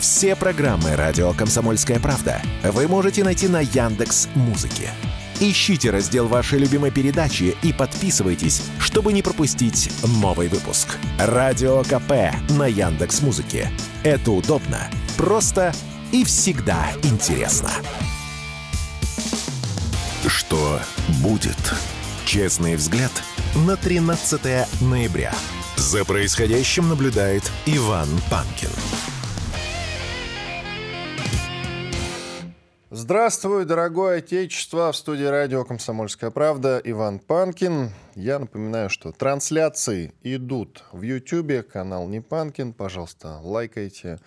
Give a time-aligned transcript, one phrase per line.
[0.00, 4.88] Все программы «Радио Комсомольская правда» вы можете найти на Яндекс Музыке.
[5.40, 10.96] Ищите раздел вашей любимой передачи и подписывайтесь, чтобы не пропустить новый выпуск.
[11.18, 13.70] Радио КП на Яндекс Музыке.
[14.02, 15.74] Это удобно, просто
[16.12, 17.70] и всегда интересно.
[20.26, 20.80] Что
[21.22, 21.74] будет?
[22.24, 23.12] Честный взгляд
[23.54, 24.40] на 13
[24.80, 25.34] ноября.
[25.76, 28.70] За происходящим наблюдает Иван Панкин.
[33.10, 34.92] Здравствуй, дорогое отечество!
[34.92, 37.90] В студии радио «Комсомольская правда» Иван Панкин.
[38.14, 42.72] Я напоминаю, что трансляции идут в YouTube, канал Не Панкин.
[42.72, 44.20] Пожалуйста, лайкайте,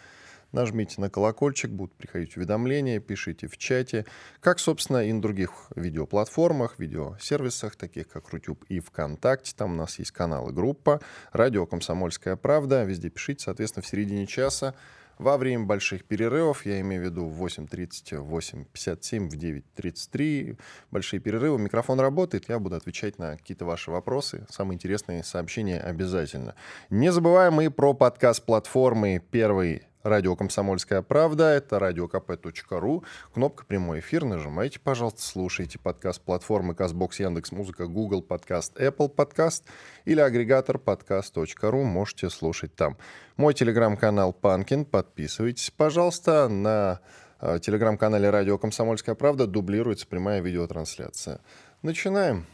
[0.52, 4.06] нажмите на колокольчик, будут приходить уведомления, пишите в чате.
[4.42, 9.54] Как, собственно, и на других видеоплатформах, видеосервисах, таких как Рутюб и ВКонтакте.
[9.56, 11.00] Там у нас есть канал и группа
[11.32, 12.84] «Радио «Комсомольская правда».
[12.84, 14.76] Везде пишите, соответственно, в середине часа
[15.24, 20.60] во время больших перерывов, я имею в виду в 8.30, в 8.57, в 9.33,
[20.92, 26.56] большие перерывы, микрофон работает, я буду отвечать на какие-то ваши вопросы, самые интересные сообщения обязательно.
[26.90, 34.26] Не забываем и про подкаст платформы «Первый Радио «Комсомольская правда», это radiokp.ru, кнопка «Прямой эфир»,
[34.26, 39.64] нажимайте, пожалуйста, слушайте подкаст платформы Казбокс, Яндекс Музыка, Google Подкаст, Apple Подкаст
[40.04, 42.98] или агрегатор подкаст.ру, можете слушать там.
[43.38, 47.00] Мой телеграм-канал Панкин, подписывайтесь, пожалуйста, на
[47.40, 51.40] э, телеграм-канале «Радио «Комсомольская правда» дублируется прямая видеотрансляция.
[51.82, 52.46] Начинаем.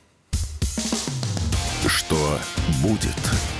[1.87, 2.37] Что
[2.83, 3.58] будет?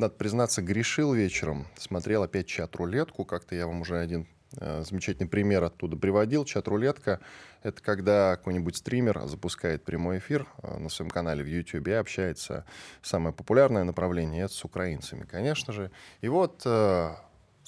[0.00, 1.66] Надо признаться, грешил вечером.
[1.76, 3.24] Смотрел опять чат-рулетку.
[3.24, 4.26] Как-то я вам уже один
[4.56, 6.44] э, замечательный пример оттуда приводил.
[6.44, 7.20] Чат-рулетка—
[7.62, 12.64] это когда какой-нибудь стример запускает прямой эфир э, на своем канале в YouTube и общается.
[13.02, 15.90] Самое популярное направление— это с украинцами, конечно же.
[16.22, 17.14] И вот э,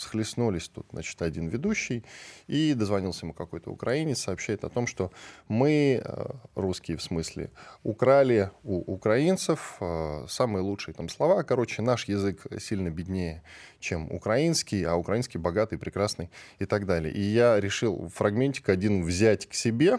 [0.02, 2.04] схлестнулись тут, значит, один ведущий,
[2.46, 5.10] и дозвонился ему какой-то украинец, сообщает о том, что
[5.48, 7.50] мы, э, русские в смысле,
[7.82, 11.42] украли у украинцев э, самые лучшие там слова.
[11.42, 13.42] Короче, наш язык сильно беднее,
[13.80, 17.12] чем украинский, а украинский богатый, прекрасный и так далее.
[17.12, 19.98] И я решил фрагментик один взять к себе,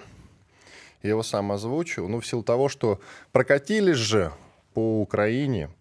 [1.01, 4.31] я его сам озвучу, ну, в силу того, что прокатились же
[4.73, 5.69] по Украине–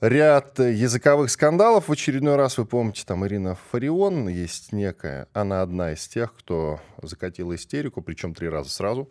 [0.00, 1.88] ряд языковых скандалов.
[1.88, 5.28] В очередной раз, вы помните, там Ирина Фарион есть некая.
[5.32, 9.10] Она одна из тех, кто закатила истерику, причем три раза сразу.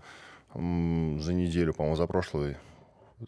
[0.54, 2.58] За неделю, по-моему, за прошлый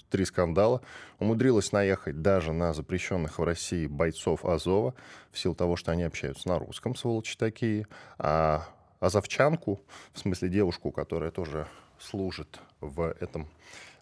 [0.10, 0.82] три скандала.
[1.20, 4.96] Умудрилась наехать даже на запрещенных в России бойцов Азова
[5.32, 7.86] в силу того, что они общаются на русском, сволочи такие.
[8.18, 8.68] А
[9.00, 9.84] азовчанку,
[10.14, 11.68] в смысле девушку, которая тоже
[12.02, 13.48] служит в этом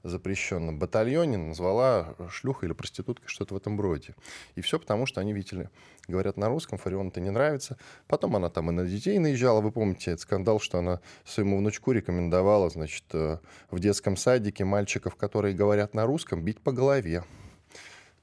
[0.04, 4.16] запрещенном батальоне назвала шлюхой или проституткой, что-то в этом роде.
[4.56, 5.70] И все потому, что они видели,
[6.08, 7.78] говорят на русском, Фарион это не нравится.
[8.08, 9.62] Потом она там и на детей наезжала.
[9.62, 13.40] Вы помните этот скандал, что она своему внучку рекомендовала, значит, э,
[13.72, 17.24] в детском садике мальчиков, которые говорят на русском, бить по голове.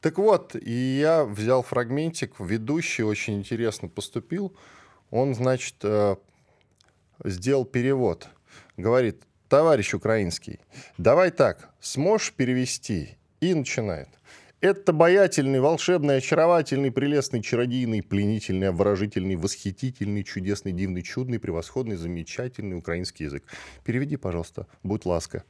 [0.00, 4.56] Так вот, и я взял фрагментик, ведущий очень интересно поступил.
[5.10, 6.16] Он, значит, э,
[7.24, 8.28] сделал перевод.
[8.76, 10.60] Говорит, товарищ украинский,
[10.98, 13.16] давай так, сможешь перевести?
[13.40, 14.08] И начинает.
[14.62, 23.26] Это обаятельный, волшебный, очаровательный, прелестный, чародийный, пленительный, обворожительный, восхитительный, чудесный, дивный, чудный, превосходный, замечательный украинский
[23.26, 23.44] язык.
[23.84, 25.44] Переведи, пожалуйста, будь ласка.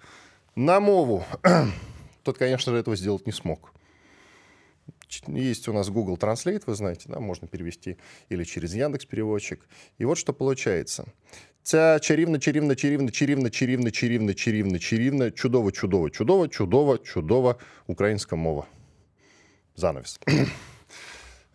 [0.57, 1.25] На мову.
[2.25, 3.73] Тот, конечно же, этого сделать не смог.
[5.29, 7.97] Есть у нас Google Translate, вы знаете, да, можно перевести
[8.29, 9.67] или через Яндекс переводчик.
[9.99, 11.07] И вот что получается.
[11.66, 17.56] Ця чарівна, чарівна, чарівна, чарівна, чарівна, чарівна, чарівна, чарівна, чудово, чудово, чудово, чудово, чудова
[17.88, 18.66] українська мова.
[19.76, 20.20] Занавес.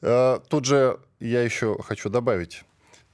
[0.03, 2.65] Э, тут же я еще хочу добавить.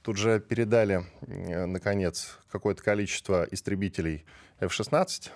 [0.01, 4.25] Тут же передали, э, наконец, какое-то количество истребителей
[4.59, 5.31] F-16.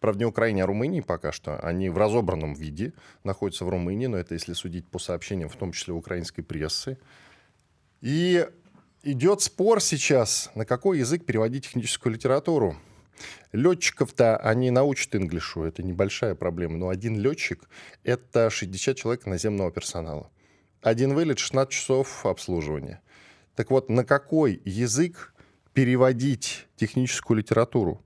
[0.00, 1.58] Правда, не Украине, а Румынии пока что.
[1.62, 2.92] Они в разобранном виде
[3.24, 6.98] находятся в Румынии, но это если судить по сообщениям, в том числе украинской прессы.
[8.00, 8.46] И
[9.03, 12.77] идет спор сейчас, на какой язык переводить техническую литературу.
[13.51, 16.77] Летчиков-то они научат инглишу, это небольшая проблема.
[16.77, 17.69] Но один летчик—
[18.03, 20.31] это 60 человек наземного персонала.
[20.81, 23.01] Один вылет— 16 часов обслуживания.
[23.55, 25.35] Так вот, на какой язык
[25.73, 28.01] переводить техническую литературу?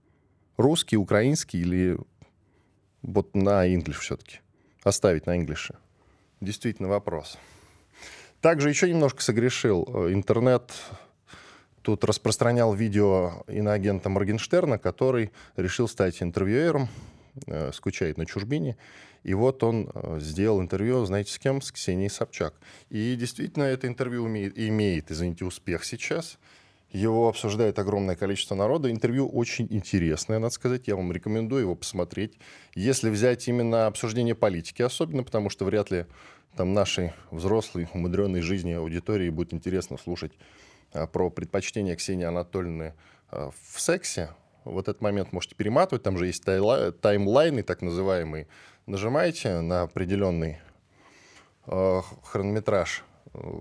[0.57, 1.97] Русский, украинский или
[3.01, 4.39] вот на инглиш все-таки?
[4.83, 5.75] Оставить на инглише?
[6.41, 7.37] Действительно вопрос.
[8.41, 9.87] Также еще немножко согрешил.
[9.87, 10.71] Э, интернет
[11.81, 16.89] тут распространял видео иноагента Моргенштерна, который решил стать интервьюером
[17.47, 18.77] э, скучает на чужбине.
[19.23, 21.61] И вот он э, сделал интервью, знаете, с кем?
[21.61, 22.53] С Ксенией Собчак.
[22.89, 26.37] И действительно это интервью имеет, имеет извините, успех сейчас.
[26.91, 28.89] Его обсуждает огромное количество народа.
[28.89, 30.87] Интервью очень интересное, надо сказать.
[30.87, 32.37] Я вам рекомендую его посмотреть.
[32.75, 36.05] Если взять именно обсуждение политики, особенно потому, что вряд ли
[36.55, 40.31] там нашей взрослой, умудренной жизни аудитории будет интересно слушать
[40.93, 42.93] а, про предпочтение Ксении Анатольевны
[43.29, 44.29] а, в сексе.
[44.63, 46.03] Вот этот момент можете перематывать.
[46.03, 48.47] Там же есть таймлайны, так называемые.
[48.85, 50.59] Нажимаете на определенный
[51.67, 53.03] э, хронометраж,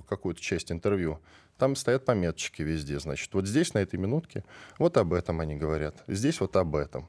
[0.08, 1.20] какую-то часть интервью.
[1.58, 3.32] Там стоят пометочки везде, значит.
[3.32, 4.44] Вот здесь, на этой минутке,
[4.78, 6.04] вот об этом они говорят.
[6.06, 7.08] Здесь вот об этом.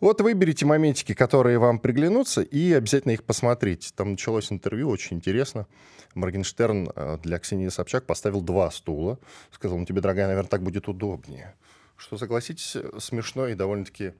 [0.00, 3.90] Вот выберите моментики, которые вам приглянутся, и обязательно их посмотрите.
[3.94, 5.66] Там началось интервью, очень интересно.
[6.14, 9.18] Моргенштерн э, для Ксении Собчак поставил два стула.
[9.50, 11.54] Сказал, ну тебе, дорогая, наверное, так будет удобнее.
[11.96, 14.12] Что, согласитесь, смешно и довольно-таки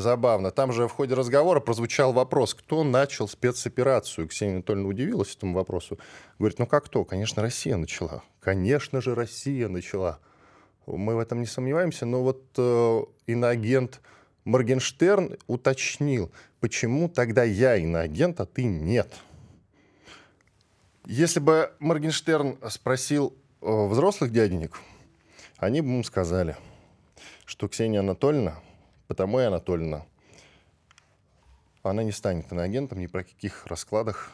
[0.00, 0.50] забавно.
[0.50, 4.28] Там же в ходе разговора прозвучал вопрос, кто начал спецоперацию.
[4.28, 5.98] Ксения Анатольевна удивилась этому вопросу.
[6.38, 7.04] Говорит, ну как кто?
[7.04, 8.22] Конечно, Россия начала.
[8.40, 10.18] Конечно же, Россия начала.
[10.86, 14.00] Мы в этом не сомневаемся, но вот э, иноагент
[14.44, 19.12] Моргенштерн уточнил, почему тогда я иноагент, а ты нет.
[21.04, 24.80] Если бы Моргенштерн спросил э, взрослых дяденек,
[25.58, 26.56] они бы ему сказали,
[27.44, 28.60] что Ксения Анатольевна
[29.08, 30.04] Потому и Анатольевна,
[31.82, 34.30] она не станет иноагентом ни про каких раскладах.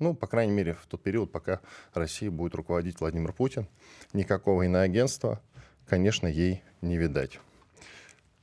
[0.00, 1.60] Ну, по крайней мере, в тот период, пока
[1.94, 3.68] Россия будет руководить Владимир Путин,
[4.12, 5.40] никакого иноагентства,
[5.86, 7.38] конечно, ей не видать.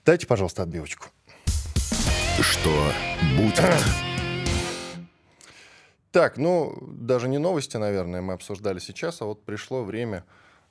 [0.05, 1.07] Дайте, пожалуйста, отбивочку.
[2.39, 2.91] Что
[3.37, 3.61] будет?
[6.11, 10.23] Так, ну, даже не новости, наверное, мы обсуждали сейчас, а вот пришло время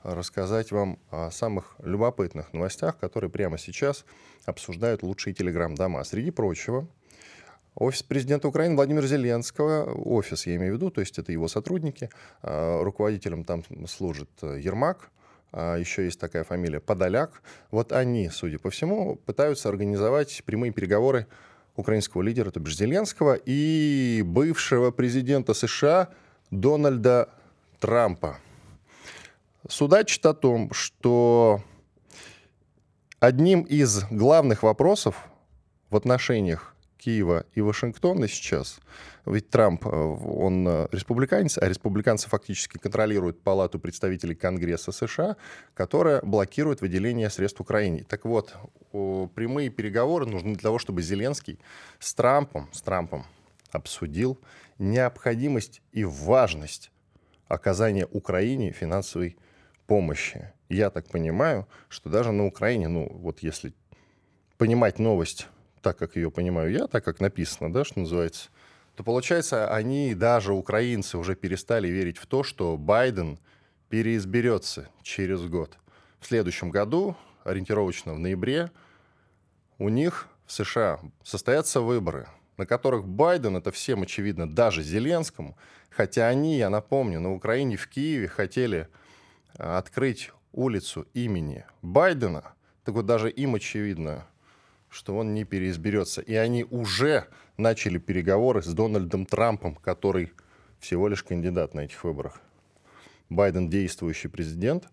[0.02, 4.04] рассказать вам о самых любопытных новостях, которые прямо сейчас
[4.44, 6.04] обсуждают лучшие телеграм-дома.
[6.04, 6.88] Среди прочего,
[7.74, 12.10] Офис президента Украины Владимира Зеленского, офис я имею в виду, то есть это его сотрудники,
[12.42, 15.08] а, руководителем там служит э, Ермак,
[15.52, 17.42] а еще есть такая фамилия Подоляк.
[17.70, 21.26] Вот они, судя по всему, пытаются организовать прямые переговоры
[21.74, 26.10] украинского лидера, то бишь Зеленского, и бывшего президента США
[26.50, 27.30] Дональда
[27.80, 28.38] Трампа.
[29.68, 31.62] Судачит о том, что
[33.20, 35.16] одним из главных вопросов
[35.88, 38.80] в отношениях Киева и Вашингтона сейчас,
[39.24, 45.36] ведь Трамп, э, он э, республиканец, а республиканцы фактически контролируют Палату представителей Конгресса США,
[45.74, 48.04] которая блокирует выделение средств Украине.
[48.08, 48.54] Так вот,
[48.90, 51.60] прямые переговоры нужны для того, чтобы Зеленский
[52.00, 53.26] с Трампом, с Трампом
[53.70, 54.40] обсудил
[54.78, 56.90] необходимость и важность
[57.46, 59.51] оказания Украине финансовой помощи.
[60.68, 63.74] Я так понимаю, что даже на Украине, ну вот если
[64.56, 65.48] понимать новость
[65.82, 68.48] так, как ее понимаю я, так как написано, да, что называется,
[68.96, 73.38] то получается, они, даже украинцы, уже перестали верить в то, что Байден
[73.88, 75.76] переизберется через год.
[76.20, 78.70] В следующем году, ориентировочно в ноябре,
[79.78, 85.56] у них в США состоятся выборы, на которых Байден, это всем очевидно, даже Зеленскому,
[85.90, 88.88] хотя они, я напомню, на Украине, в Киеве хотели
[89.62, 92.54] открыть улицу имени Байдена,
[92.84, 94.26] так вот даже им очевидно,
[94.88, 96.20] что он не переизберется.
[96.20, 100.32] И они уже начали переговоры с Дональдом Трампом, который
[100.78, 102.40] всего лишь кандидат на этих выборах.
[103.28, 104.88] Байден действующий президент.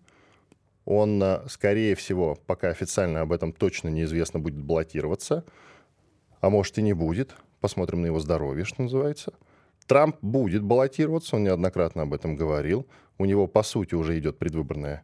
[0.84, 5.44] Он, э, скорее всего, пока официально об этом точно неизвестно, будет баллотироваться.
[6.40, 7.34] А может и не будет.
[7.60, 9.34] Посмотрим на его здоровье, что называется.
[9.90, 12.86] Трамп будет баллотироваться, он неоднократно об этом говорил.
[13.18, 15.02] У него, по сути, уже идет предвыборная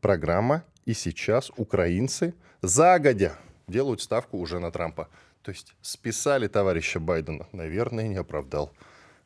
[0.00, 0.62] программа.
[0.84, 5.08] И сейчас украинцы загодя делают ставку уже на Трампа.
[5.42, 7.48] То есть списали товарища Байдена.
[7.50, 8.70] Наверное, не оправдал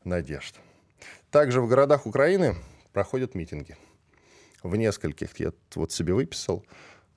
[0.03, 0.55] надежд.
[1.31, 2.55] Также в городах Украины
[2.95, 3.77] проходят митинги.
[4.63, 6.65] В нескольких, я вот себе выписал,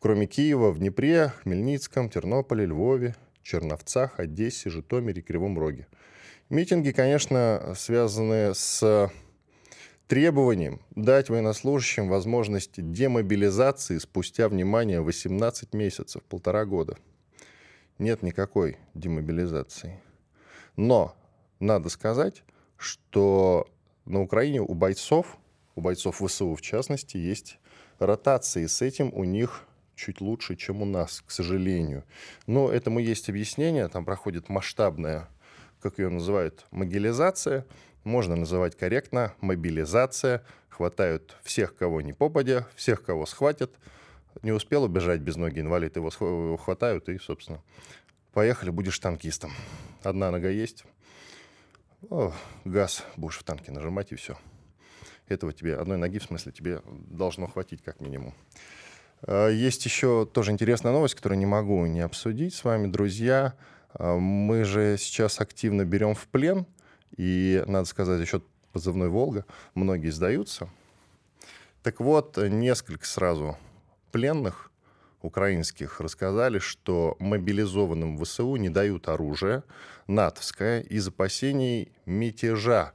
[0.02, 5.88] кроме Киева, в Днепре, Хмельницком, Тернополе, Львове, Черновцах, Одессе, Житомире, Кривом Роге.
[6.50, 9.12] Митинги, конечно, связаны с
[10.08, 16.98] требованием дать военнослужащим возможность демобилизации спустя, внимание, 18 месяцев, полтора года.
[17.98, 20.00] Нет никакой демобилизации.
[20.76, 21.16] Но
[21.60, 22.44] надо сказать,
[22.78, 23.68] что
[24.06, 25.40] на Украине у бойцов,
[25.74, 27.58] у бойцов ВСУ в частности, есть
[27.98, 28.68] ротации.
[28.68, 29.64] С этим у них
[29.96, 32.04] чуть лучше, чем у нас, к сожалению.
[32.46, 33.88] Но этому есть объяснение.
[33.88, 35.28] Там проходит масштабная
[35.86, 37.64] как ее называют, могилизация,
[38.04, 40.44] можно называть корректно мобилизация.
[40.68, 43.72] Хватают всех, кого не попадя, всех, кого схватят.
[44.42, 47.62] Не успел убежать без ноги инвалид, его хватают и, собственно,
[48.34, 49.52] поехали, будешь танкистом.
[50.02, 50.86] Одна нога есть,
[52.10, 54.36] о, газ будешь в танке нажимать и все.
[55.28, 58.34] Этого тебе, одной ноги, в смысле, тебе должно хватить как минимум.
[59.22, 63.54] А, есть еще тоже интересная новость, которую не могу не обсудить с вами, друзья.
[63.98, 66.66] А, мы же сейчас активно берем в плен,
[67.18, 70.70] и, надо сказать, еще позывной «Волга», многие сдаются.
[71.82, 73.58] Так вот, несколько сразу
[74.12, 74.72] пленных
[75.22, 79.64] украинских рассказали, что мобилизованным ВСУ не дают оружие
[80.08, 82.94] натовское из опасений мятежа.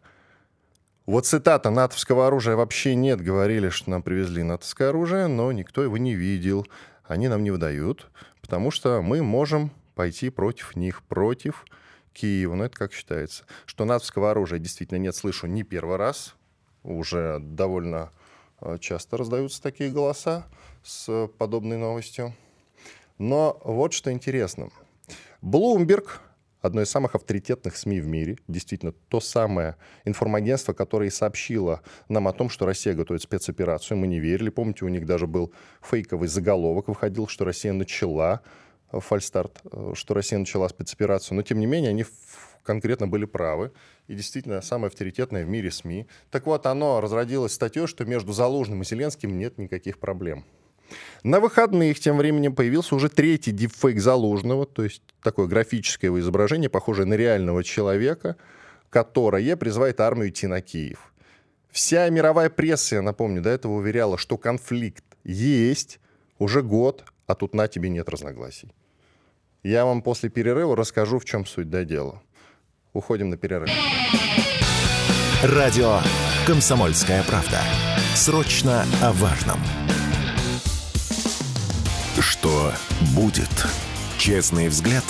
[1.07, 3.21] Вот цитата «натовского оружия вообще нет».
[3.21, 6.67] Говорили, что нам привезли натовское оружие, но никто его не видел.
[7.05, 8.09] Они нам не выдают,
[8.41, 11.65] потому что мы можем пойти против них, против
[12.13, 12.55] Киева.
[12.55, 13.45] Ну, это как считается.
[13.67, 16.35] Что натовского оружия действительно нет, слышу не первый раз.
[16.83, 18.11] Уже довольно
[18.61, 20.47] э, часто раздаются такие голоса
[20.83, 22.35] с подобной новостью.
[23.19, 24.71] Но вот что интересно.
[25.43, 26.09] Bloomberg,
[26.63, 32.33] одно из самых авторитетных СМИ в мире, действительно то самое информагентство, которое сообщило нам о
[32.33, 33.99] том, что Россия готовит спецоперацию.
[33.99, 34.49] Мы не верили.
[34.49, 38.41] Помните, у них даже был фейковый заголовок, выходил, что Россия начала
[38.93, 41.37] фальстарт, э, что Россия начала спецоперацию.
[41.37, 42.05] Но, тем не менее, они
[42.63, 43.73] конкретно были правы.
[44.07, 46.07] И действительно, самое авторитетное в мире СМИ.
[46.31, 50.45] Так вот, оно разродилось статьей, что между Залужным и Зеленским нет никаких проблем.
[51.23, 56.69] На выходных тем временем появился уже третий дипфейк Залужного, то есть такое графическое его изображение,
[56.69, 58.37] похожее на реального человека,
[58.89, 61.13] которое призывает армию идти на Киев.
[61.71, 66.01] Вся мировая пресса, я напомню, до этого уверяла, что конфликт есть
[66.39, 68.73] уже год, а тут на тебе нет разногласий.
[69.63, 72.23] Я вам после перерыва расскажу, в чем суть до дела.
[72.93, 73.71] Уходим на перерыв.
[75.43, 75.99] Радио
[76.47, 77.59] «Комсомольская правда».
[78.15, 79.59] Срочно о важном.
[82.19, 82.73] Что
[83.15, 83.51] будет?
[84.19, 85.05] Честный взгляд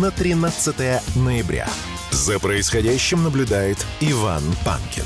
[0.00, 1.68] на 13 ноября.
[2.10, 5.04] За происходящим наблюдает Иван Панкин.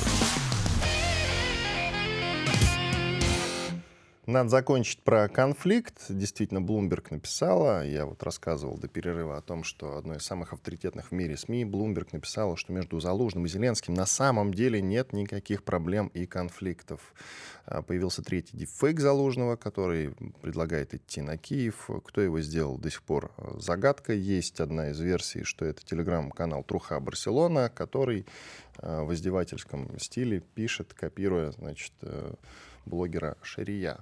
[4.26, 6.06] Надо закончить про конфликт.
[6.08, 11.12] Действительно, Bloomberg написала, я вот рассказывал до перерыва о том, что одно из самых авторитетных
[11.12, 15.62] в мире СМИ, Bloomberg написала, что между Залужным и Зеленским на самом деле нет никаких
[15.62, 17.14] проблем и конфликтов.
[17.66, 21.88] А, появился третий дипфейк Залужного, который предлагает идти на Киев.
[22.04, 24.12] Кто его сделал, до сих пор а, загадка.
[24.12, 28.26] Есть одна из версий, что это телеграм-канал Труха Барселона, который
[28.78, 32.34] а, в издевательском стиле пишет, копируя, значит, э,
[32.86, 33.98] блогера Шария.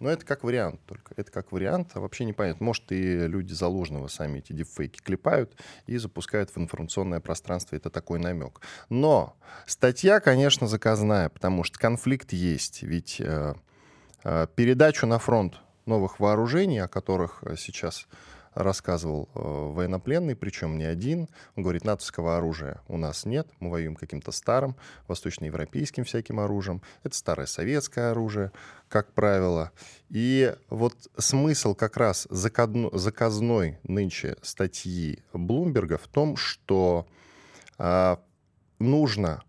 [0.00, 1.14] Но это как вариант только.
[1.16, 2.64] Это как вариант, а вообще непонятно.
[2.64, 5.54] Может, и люди Залужного сами эти дипфейки клепают
[5.86, 7.76] и запускают в информационное пространство.
[7.76, 8.62] Это такой намек.
[8.88, 12.82] Но статья, конечно, заказная, потому что конфликт есть.
[12.82, 13.54] Ведь э,
[14.24, 18.08] э, передачу на фронт новых вооружений, о которых э, сейчас
[18.54, 21.28] рассказывал э, военнопленный, причем не один.
[21.56, 24.76] Он говорит, натовского оружия у нас нет, мы воюем каким-то старым,
[25.08, 26.82] восточноевропейским всяким оружием.
[27.02, 28.52] Это старое советское оружие,
[28.88, 29.70] как правило.
[30.08, 37.06] И вот смысл как раз заказной нынче статьи Блумберга в том, что
[37.78, 38.16] э,
[38.78, 39.42] нужно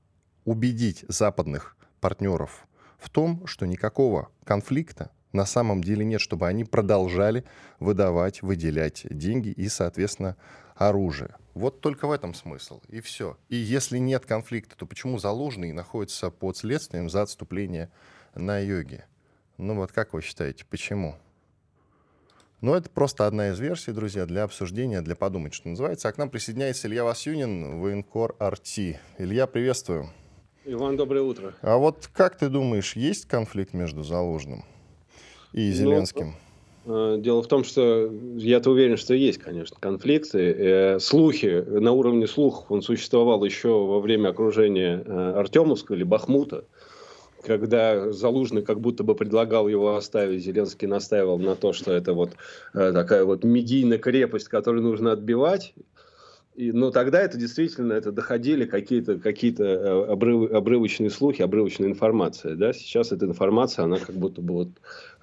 [0.45, 2.67] убедить западных партнеров
[2.99, 7.43] в том, что никакого конфликта на самом деле нет, чтобы они продолжали
[7.79, 10.35] выдавать, выделять деньги и, соответственно,
[10.75, 11.35] оружие.
[11.53, 13.37] Вот только в этом смысл, и все.
[13.49, 17.89] И если нет конфликта, то почему Залужный находится под следствием за отступление
[18.35, 19.05] на йоге?
[19.57, 21.15] Ну вот как вы считаете, почему?
[22.61, 26.07] Ну, это просто одна из версий, друзья, для обсуждения, для подумать, что называется.
[26.07, 28.99] А к нам присоединяется Илья Васюнин, военкор Арти.
[29.17, 30.11] Илья, приветствую.
[30.65, 31.55] Иван, доброе утро.
[31.63, 34.63] А вот как ты думаешь, есть конфликт между Залужным
[35.53, 36.35] и ну, Зеленским?
[36.85, 40.39] Ну, дело в том, что я-то уверен, что есть, конечно, конфликты.
[40.39, 46.65] Э, слухи, на уровне слухов он существовал еще во время окружения э, Артемовска или Бахмута,
[47.45, 52.31] когда Залужный как будто бы предлагал его оставить, Зеленский настаивал на то, что это вот
[52.73, 55.73] такая вот медийная крепость, которую нужно отбивать.
[56.55, 59.53] И, но тогда это действительно это доходили какие-то какие
[60.11, 62.55] обрыв, обрывочные слухи, обрывочная информация.
[62.55, 62.73] Да?
[62.73, 64.69] Сейчас эта информация, она как будто бы вот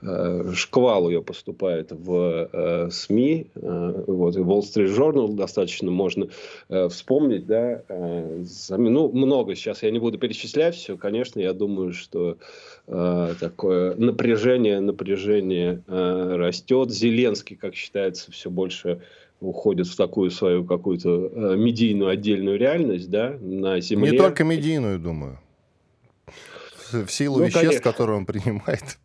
[0.00, 6.28] шквал ее поступает в э, СМИ, э, вот, и Wall Street Journal достаточно можно
[6.68, 11.92] э, вспомнить, да, э, ну, много сейчас я не буду перечислять все, конечно, я думаю,
[11.92, 12.36] что
[12.86, 19.00] э, такое напряжение, напряжение э, растет, Зеленский, как считается, все больше
[19.40, 24.12] уходит в такую свою какую-то э, медийную отдельную реальность, да, на земле.
[24.12, 25.40] Не только медийную, думаю.
[26.92, 27.82] В силу ну, веществ, конечно.
[27.82, 28.98] которые он принимает.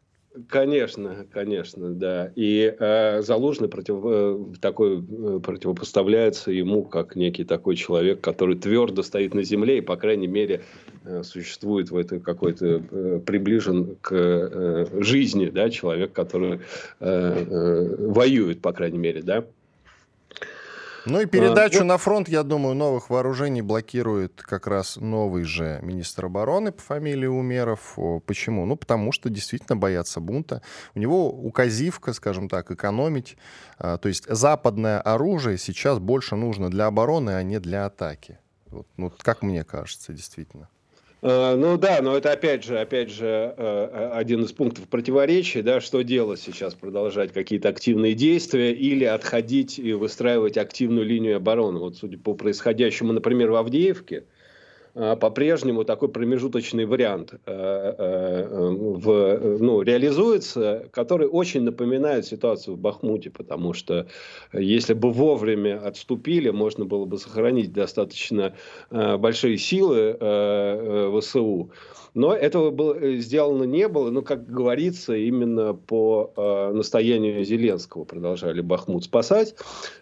[0.50, 2.32] Конечно, конечно, да.
[2.36, 9.04] И э, Залужный против, э, такой э, противопоставляется ему как некий такой человек, который твердо
[9.04, 10.64] стоит на земле и, по крайней мере,
[11.06, 16.60] э, существует в этой какой-то э, приближен к э, жизни, да, человек, который э,
[17.00, 19.46] э, воюет, по крайней мере, да.
[21.06, 25.80] Ну и передачу а, на фронт, я думаю, новых вооружений блокирует как раз новый же
[25.82, 27.98] министр обороны по фамилии Умеров.
[28.26, 28.66] Почему?
[28.66, 30.62] Ну, потому что действительно боятся бунта.
[30.96, 33.38] У него указивка, скажем так, экономить.
[33.78, 38.40] А, то есть западное оружие сейчас больше нужно для обороны, а не для атаки.
[38.68, 40.70] Вот, ну, как мне кажется, действительно.
[41.24, 45.80] Э, ну да, но это опять же, опять же э, один из пунктов противоречия, да,
[45.80, 51.80] что делать сейчас, продолжать какие-то активные действия или отходить и выстраивать активную линию обороны.
[51.80, 54.26] Вот судя по происходящему, например, в Авдеевке,
[54.94, 63.32] по-прежнему такой промежуточный вариант э, э, в, ну, реализуется, который очень напоминает ситуацию в Бахмуте,
[63.32, 64.08] потому что
[64.54, 68.54] если бы вовремя отступили, можно было бы сохранить достаточно
[68.92, 70.18] э, большие силы
[71.20, 71.72] ВСУ.
[72.14, 74.12] Но этого было, э, сделано не было.
[74.12, 79.56] Но, как говорится, именно по э, настоянию Зеленского продолжали Бахмут спасать.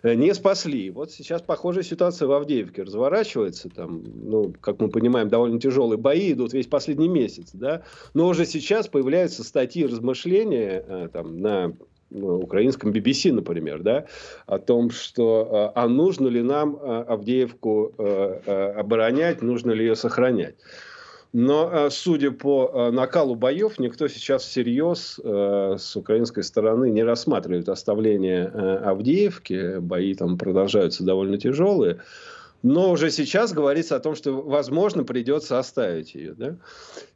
[0.03, 0.89] Э, не спасли.
[0.89, 3.69] Вот сейчас похожая ситуация в Авдеевке разворачивается.
[3.69, 7.51] Там, ну, как мы понимаем, довольно тяжелые бои идут весь последний месяц.
[7.53, 7.83] Да?
[8.13, 11.73] Но уже сейчас появляются статьи размышления э, там, на
[12.09, 14.05] ну, украинском BBC, например, да,
[14.45, 20.55] о том, что а нужно ли нам Авдеевку оборонять, нужно ли ее сохранять.
[21.33, 27.03] Но, э, судя по э, накалу боев, никто сейчас всерьез э, с украинской стороны не
[27.03, 29.79] рассматривает оставление Авдеевки.
[29.79, 31.99] Бои там продолжаются довольно тяжелые.
[32.63, 36.33] Но уже сейчас говорится о том, что, возможно, придется оставить ее.
[36.33, 36.55] Да?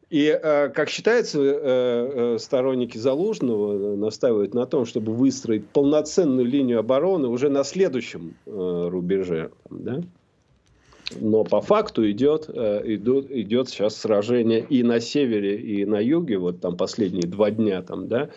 [0.10, 7.64] И, как считается, сторонники Залужного настаивают на том, чтобы выстроить полноценную линию обороны уже на
[7.64, 9.52] следующем рубеже.
[9.70, 10.02] Да?
[11.20, 16.38] Но по факту идет, э, идет, идет сейчас сражение и на севере, и на юге,
[16.38, 18.30] вот там последние два дня там, да,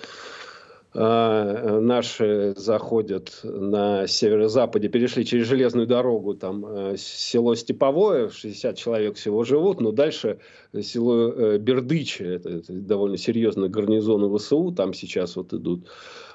[0.95, 9.45] наши заходят на северо-западе, перешли через железную дорогу, там э, село Степовое, 60 человек всего
[9.45, 10.39] живут, но дальше
[10.81, 15.87] село э, Бердычи, это, это довольно серьезный гарнизон ВСУ, там сейчас вот идут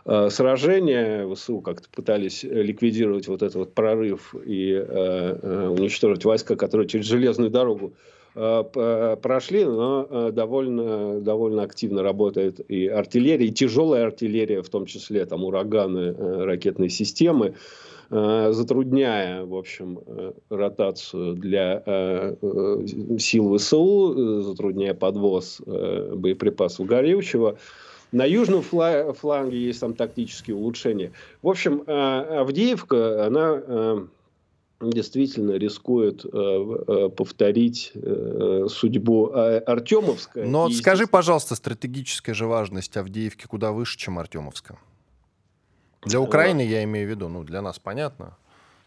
[0.05, 1.27] Э, сражения.
[1.33, 7.05] ВСУ как-то пытались ликвидировать вот этот вот прорыв и э, э, уничтожить войска, которые через
[7.05, 7.93] железную дорогу
[8.33, 15.43] прошли, но довольно, довольно активно работает и артиллерия, и тяжелая артиллерия, в том числе там
[15.43, 17.53] ураганы, ракетные системы,
[18.09, 19.99] затрудняя, в общем,
[20.49, 22.35] ротацию для
[23.19, 27.57] сил ВСУ, затрудняя подвоз боеприпасов горючего.
[28.13, 31.11] На южном фланге есть там тактические улучшения.
[31.41, 34.05] В общем, э, Авдеевка, она э,
[34.91, 37.93] действительно рискует э, повторить
[38.69, 40.43] судьбу Артемовска.
[40.43, 44.77] Но и, скажи, пожалуйста, стратегическая же важность Авдеевки куда выше, чем Артемовска?
[46.05, 48.37] Для Украины я имею в виду, ну, для нас понятно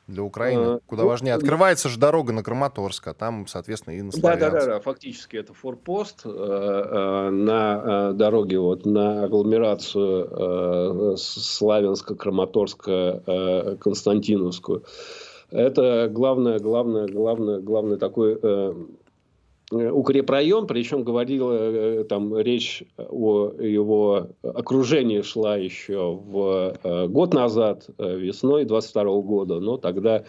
[0.06, 1.34] для Украины, а, куда ну, важнее.
[1.34, 4.52] Открывается же дорога на Краматорск, а там, соответственно, и на Славянск.
[4.52, 11.16] Да, да, да, фактически это форпост э, э, на э, дороге вот на агломерацию э,
[11.16, 14.84] Славянска, Краматорска, э, Константиновскую.
[15.50, 18.74] Это главное, главное, главное, главное такой э,
[19.72, 27.34] Э, укрепрайон, причем говорила э, там речь о его окружении шла еще в э, год
[27.34, 30.22] назад, весной 22 года, но тогда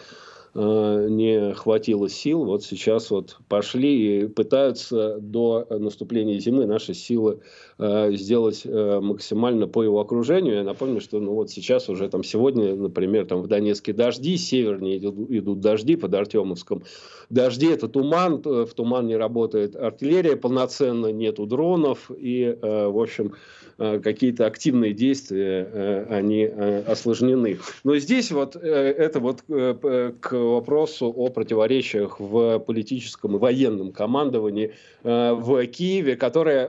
[0.58, 2.44] не хватило сил.
[2.44, 7.40] Вот сейчас вот пошли и пытаются до наступления зимы наши силы
[7.78, 10.56] э, сделать э, максимально по его окружению.
[10.56, 14.98] Я напомню, что ну, вот сейчас уже там сегодня, например, там в Донецке дожди, севернее
[14.98, 16.82] идут, идут дожди под Артемовском.
[17.30, 23.34] Дожди– это туман, в туман не работает артиллерия полноценно, нету дронов и, в общем,
[23.80, 27.60] Э, какие-то активные действия, э, они э, осложнены.
[27.84, 35.66] Но здесь вот это вот к вопросу о противоречиях в политическом и военном командовании в
[35.66, 36.68] Киеве, которое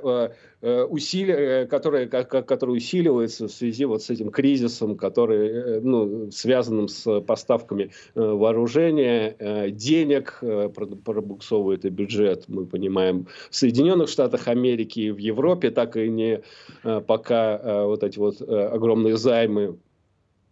[0.61, 6.29] Э, усили, э, которое, которое усиливается в связи вот с этим кризисом, который, э, ну,
[6.31, 10.39] связанным с поставками вооружения, денег,
[11.05, 16.41] пробуксовывает и бюджет, мы понимаем, в Соединенных Штатах Америки, в Европе так и не
[16.83, 19.77] пока вот эти вот огромные займы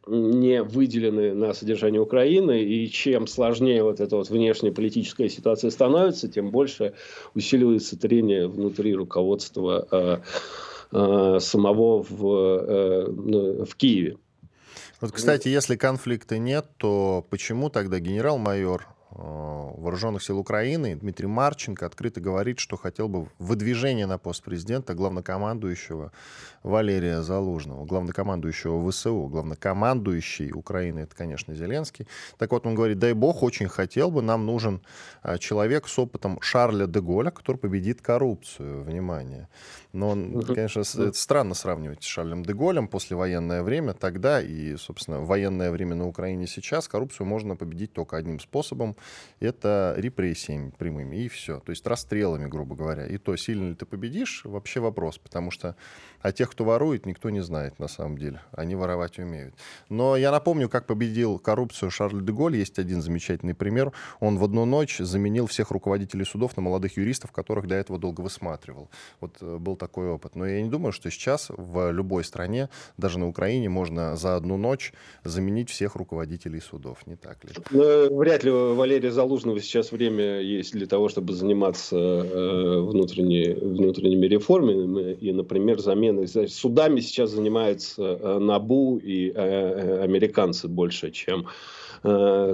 [0.08, 6.28] не выделены на содержание Украины, и чем сложнее вот эта вот внешняя политическая ситуация становится,
[6.28, 6.94] тем больше
[7.34, 10.24] усиливается трение внутри руководства
[10.92, 14.18] э, самого в, ну, в Киеве.
[15.02, 21.86] Вот, кстати, если конфликта нет, то почему тогда генерал-майор Э, вооруженных сил Украины Дмитрий Марченко
[21.86, 26.12] открыто говорит, что хотел бы выдвижение на пост президента главнокомандующего
[26.64, 32.08] Валерия Залужного, главнокомандующего ВСУ, главнокомандующий Украины, это, конечно, Зеленский.
[32.38, 34.82] Так вот, он говорит, дай бог, очень хотел бы, нам нужен
[35.24, 38.84] э, человек с опытом Шарля де Голля, который победит коррупцию.
[38.84, 39.48] Внимание.
[39.98, 45.72] Но, конечно, это странно сравнивать с Шарлем де Голлем послевоенное время тогда и, собственно, военное
[45.72, 46.88] время на Украине сейчас.
[46.88, 48.96] Коррупцию можно победить только одним способом
[49.40, 51.60] это репрессиями прямыми, и все.
[51.60, 53.08] То есть расстрелами, грубо говоря.
[53.08, 55.76] И то, сильно ли ты победишь, вообще вопрос, потому что
[56.22, 58.42] о тех, кто ворует, никто не знает на самом деле.
[58.52, 59.56] Они воровать умеют.
[59.90, 62.58] Но я напомню, как победил коррупцию Шарль де Голь.
[62.58, 63.92] Есть один замечательный пример.
[64.20, 68.22] Он в одну ночь заменил всех руководителей судов на молодых юристов, которых до этого долго
[68.22, 68.90] высматривал.
[69.22, 70.36] Вот э, был такой опыт.
[70.36, 74.58] Но я не думаю, что сейчас в любой стране, даже на Украине, можно за одну
[74.58, 77.06] ночь заменить всех руководителей судов.
[77.08, 77.52] Не так ли?
[77.72, 84.26] Ну, вряд ли Валерия Залужного сейчас время есть для того, чтобы заниматься э, внутренней, внутренними
[84.28, 86.28] реформами и, например, заменой.
[86.28, 91.48] Судами сейчас занимаются э, НАБУ и американцы больше, чем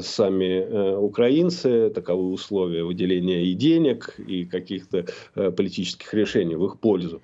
[0.01, 7.21] сами украинцы, таковы условия выделения и денег, и каких-то политических решений в их пользу.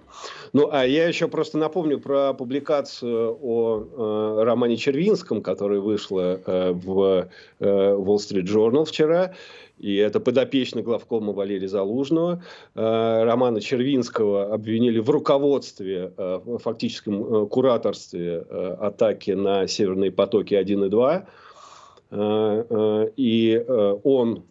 [0.54, 8.18] Ну, а я еще просто напомню про публикацию о романе Червинском, которая вышла в Wall
[8.18, 9.34] Street Journal вчера,
[9.80, 12.44] и это подопечный главкома Валерия Залужного.
[12.76, 18.40] Э, Романа Червинского обвинили в руководстве, э, в фактическом э, кураторстве
[18.80, 21.26] атаки на Северные потоки 1 и 2.
[22.12, 23.66] И
[24.04, 24.44] он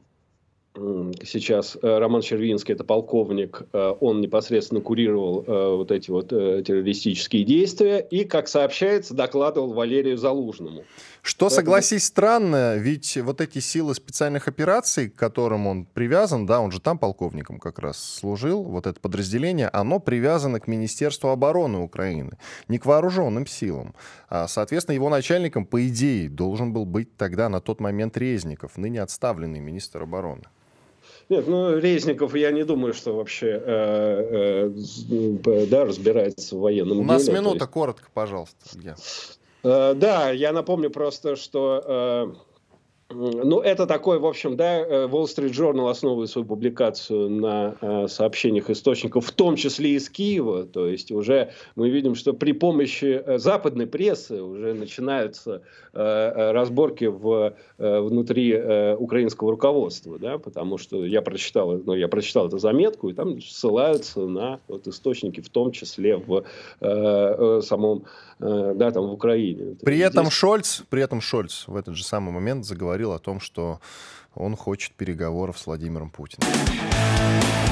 [1.24, 7.44] сейчас э, Роман Червинский, это полковник, э, он непосредственно курировал э, вот эти вот террористические
[7.44, 10.84] действия и, как сообщается, докладывал Валерию Залужному.
[11.22, 11.56] Что, Поэтому...
[11.56, 16.80] согласись, странно, ведь вот эти силы специальных операций, к которым он привязан, да, он же
[16.80, 22.78] там полковником как раз служил, вот это подразделение, оно привязано к Министерству обороны Украины, не
[22.78, 23.94] к вооруженным силам.
[24.28, 29.02] А, соответственно, его начальником, по идее, должен был быть тогда на тот момент Резников, ныне
[29.02, 30.44] отставленный министр обороны.
[31.28, 34.72] Нет, ну Резников, я не думаю, что вообще э,
[35.10, 37.04] э, да, разбирается в военном У деле.
[37.04, 37.70] У нас минута, есть...
[37.70, 38.56] коротко, пожалуйста.
[38.74, 38.96] Я.
[39.62, 42.34] Э, да, я напомню просто, что э,
[43.10, 48.06] ну, это такой, в общем, да, э, Wall Street Journal основывает свою публикацию на э,
[48.06, 50.66] сообщениях источников, в том числе из Киева.
[50.66, 55.62] То есть уже мы видим, что при помощи э, западной прессы уже начинаются
[55.94, 61.94] э, э разборки в, э, внутри э, украинского руководства, да, потому что я прочитал, ну,
[61.94, 66.44] я прочитал эту заметку, и там ссылаются на вот, источники, в том числе в
[66.80, 68.04] э, э, самом
[68.40, 69.76] Э, да, там в Украине.
[69.82, 70.34] При этом Здесь...
[70.34, 73.80] Шольц, при этом Шольц в этот же самый момент заговорил о том, что
[74.34, 76.48] он хочет переговоров с Владимиром Путиным.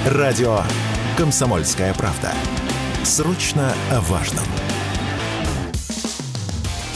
[0.06, 0.60] Радио
[1.16, 2.32] «Комсомольская правда».
[3.04, 4.44] Срочно о важном.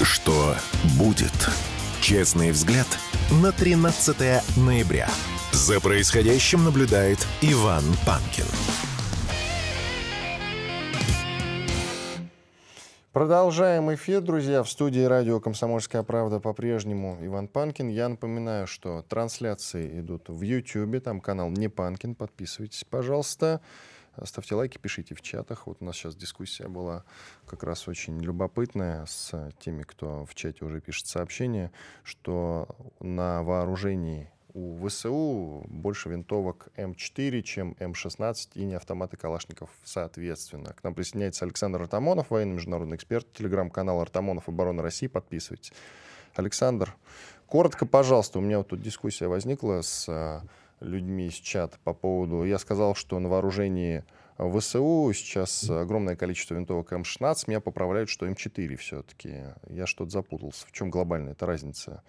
[0.03, 0.55] Что
[0.99, 1.51] будет?
[2.01, 2.87] Честный взгляд
[3.31, 5.09] на 13 ноября.
[5.53, 8.90] За происходящим наблюдает Иван Панкин.
[13.13, 14.63] Продолжаем эфир, друзья.
[14.63, 17.89] В студии радио «Комсомольская правда» по-прежнему Иван Панкин.
[17.89, 22.15] Я напоминаю, что трансляции идут в YouTube, там канал «Не Панкин».
[22.15, 23.63] Подписывайтесь, пожалуйста.
[24.23, 25.67] Ставьте лайки, пишите в чатах.
[25.67, 27.03] Вот у нас сейчас дискуссия была
[27.47, 31.73] как раз очень любопытная с теми, кто в чате уже пишет сообщения,
[32.05, 32.69] что
[33.01, 40.73] на вооружении у ВСУ больше винтовок М4, чем М16 и не автоматы Калашников соответственно.
[40.73, 45.07] К нам присоединяется Александр Артамонов, военный международный эксперт, телеграм-канал Артамонов обороны России.
[45.07, 45.73] Подписывайтесь.
[46.35, 46.95] Александр,
[47.47, 50.43] коротко, пожалуйста, у меня вот тут дискуссия возникла с а,
[50.81, 52.45] людьми из чата по поводу...
[52.45, 54.05] Я сказал, что на вооружении
[54.39, 57.45] ВСУ сейчас огромное количество винтовок М16.
[57.47, 59.45] Меня поправляют, что М4 все-таки.
[59.69, 60.67] Я что-то запутался.
[60.67, 62.03] В чем глобальная эта разница?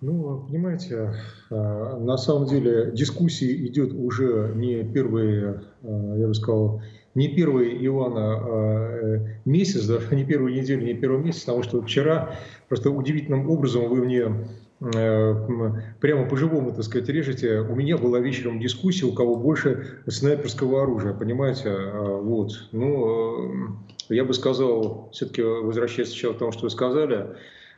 [0.00, 1.14] Ну, понимаете,
[1.50, 6.82] а, на самом деле дискуссия идет уже не первые, а, я бы сказал,
[7.14, 12.34] не первый Ивана месяц, даже не первую неделю, не первый месяц, потому что вчера
[12.68, 14.48] просто удивительным образом вы мне
[14.80, 17.60] прямо по-живому, так сказать, режете.
[17.60, 21.72] У меня была вечером дискуссия, у кого больше снайперского оружия, понимаете?
[21.94, 22.50] Вот.
[22.72, 27.28] Ну, я бы сказал, все-таки возвращаясь сначала к тому, что вы сказали,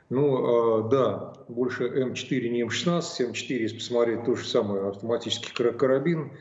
[0.09, 3.31] ну, э, да, больше М4, не М16.
[3.31, 6.33] М4, если посмотреть, то же самое, автоматический карабин.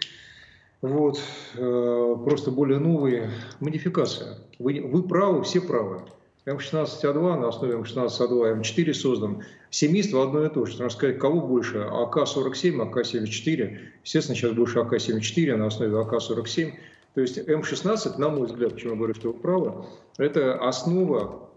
[0.81, 1.19] Вот,
[1.55, 4.37] э, просто более новые модификация.
[4.59, 6.01] Вы, вы правы, все правы.
[6.45, 9.43] М16А2 на основе М16А2 М4 создан.
[9.71, 10.77] Семейство одно и то же.
[10.77, 11.79] Надо сказать, кого больше?
[11.79, 13.77] АК-47, АК-74.
[14.03, 16.73] Естественно, сейчас больше АК-74 на основе АК-47.
[17.15, 19.85] То есть М16, на мой взгляд, почему я говорю, что вы правы,
[20.17, 21.49] это основа,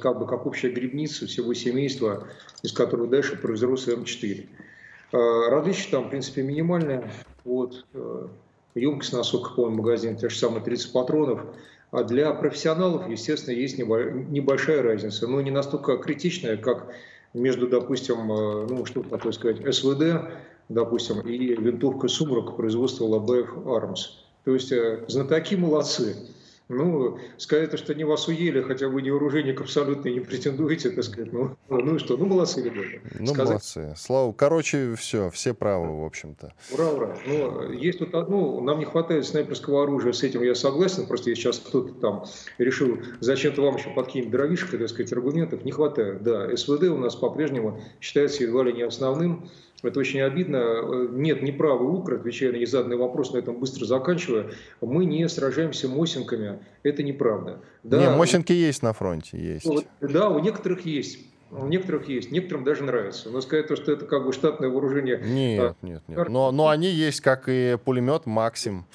[0.00, 2.28] как бы как общая грибница всего семейства,
[2.62, 4.46] из которого дальше произрос М4.
[5.12, 7.10] Э, различия там, в принципе, минимальные.
[7.44, 7.84] Вот.
[7.94, 8.26] Э,
[8.74, 11.40] емкость, насколько помню, магазин, те же самые 30 патронов.
[11.90, 16.94] А для профессионалов, естественно, есть небольшая разница, но не настолько критичная, как
[17.34, 20.30] между, допустим, ну, что такое сказать, СВД,
[20.68, 24.20] допустим, и винтовка «Сумрак» производства Лабаев Армс.
[24.44, 26.16] То есть э, знатоки молодцы.
[26.72, 31.32] Ну, сказать, что не вас уели, хотя вы не вооруженник абсолютно не претендуете, так сказать,
[31.32, 33.00] ну, ну и что, ну молодцы, ребята.
[33.18, 33.48] Ну, сказать...
[33.48, 33.94] молодцы.
[33.96, 36.54] Слава, короче, все, все правы, в общем-то.
[36.72, 37.16] Ура, ура.
[37.26, 41.58] Ну, есть тут одно, нам не хватает снайперского оружия, с этим я согласен, просто сейчас
[41.58, 42.24] кто-то там
[42.58, 46.22] решил зачем-то вам еще подкинуть дровишек, так сказать, аргументов, не хватает.
[46.22, 49.50] Да, СВД у нас по-прежнему считается едва ли не основным,
[49.82, 51.08] это очень обидно.
[51.10, 54.50] Нет, не правы Укр, отвечая на незаданный вопрос, на этом быстро заканчивая.
[54.80, 56.59] Мы не сражаемся мосинками.
[56.82, 57.60] Это неправда.
[57.82, 59.66] Да, не, мосинки есть на фронте, есть.
[60.00, 61.18] Да, у некоторых есть.
[61.50, 63.28] У некоторых есть, некоторым даже нравится.
[63.28, 65.18] Но сказать то, что это как бы штатное вооружение...
[65.18, 66.28] Нет, а, нет, нет.
[66.28, 68.86] Но, но они есть, как и пулемет «Максим».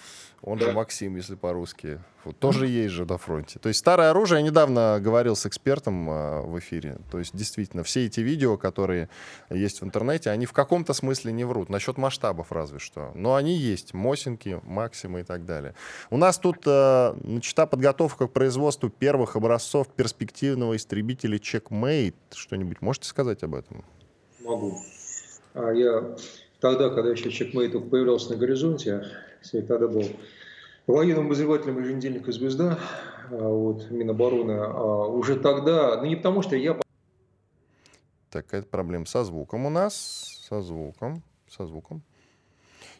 [0.45, 0.67] Он да.
[0.67, 1.99] же Максим, если по-русски.
[2.23, 3.57] Вот, тоже есть же на фронте.
[3.57, 6.97] То есть старое оружие, я недавно говорил с экспертом э, в эфире.
[7.11, 9.09] То есть действительно, все эти видео, которые
[9.49, 11.69] есть в интернете, они в каком-то смысле не врут.
[11.69, 13.11] Насчет масштабов разве что.
[13.15, 13.95] Но они есть.
[13.95, 15.73] Мосинки, Максимы и так далее.
[16.11, 22.13] У нас тут э, начата подготовка к производству первых образцов перспективного истребителя Checkmate.
[22.31, 23.83] Что-нибудь можете сказать об этом?
[24.41, 24.77] Могу.
[25.55, 26.15] А я
[26.59, 29.05] тогда, когда еще Checkmate появлялся на горизонте,
[29.53, 30.03] я тогда был
[30.87, 32.79] военным обозревателем еженедельника «Звезда»,
[33.31, 36.79] а, вот, Минобороны, а уже тогда, ну не потому что я...
[38.29, 39.95] Так, это проблема со звуком у нас,
[40.47, 42.03] со звуком, со звуком.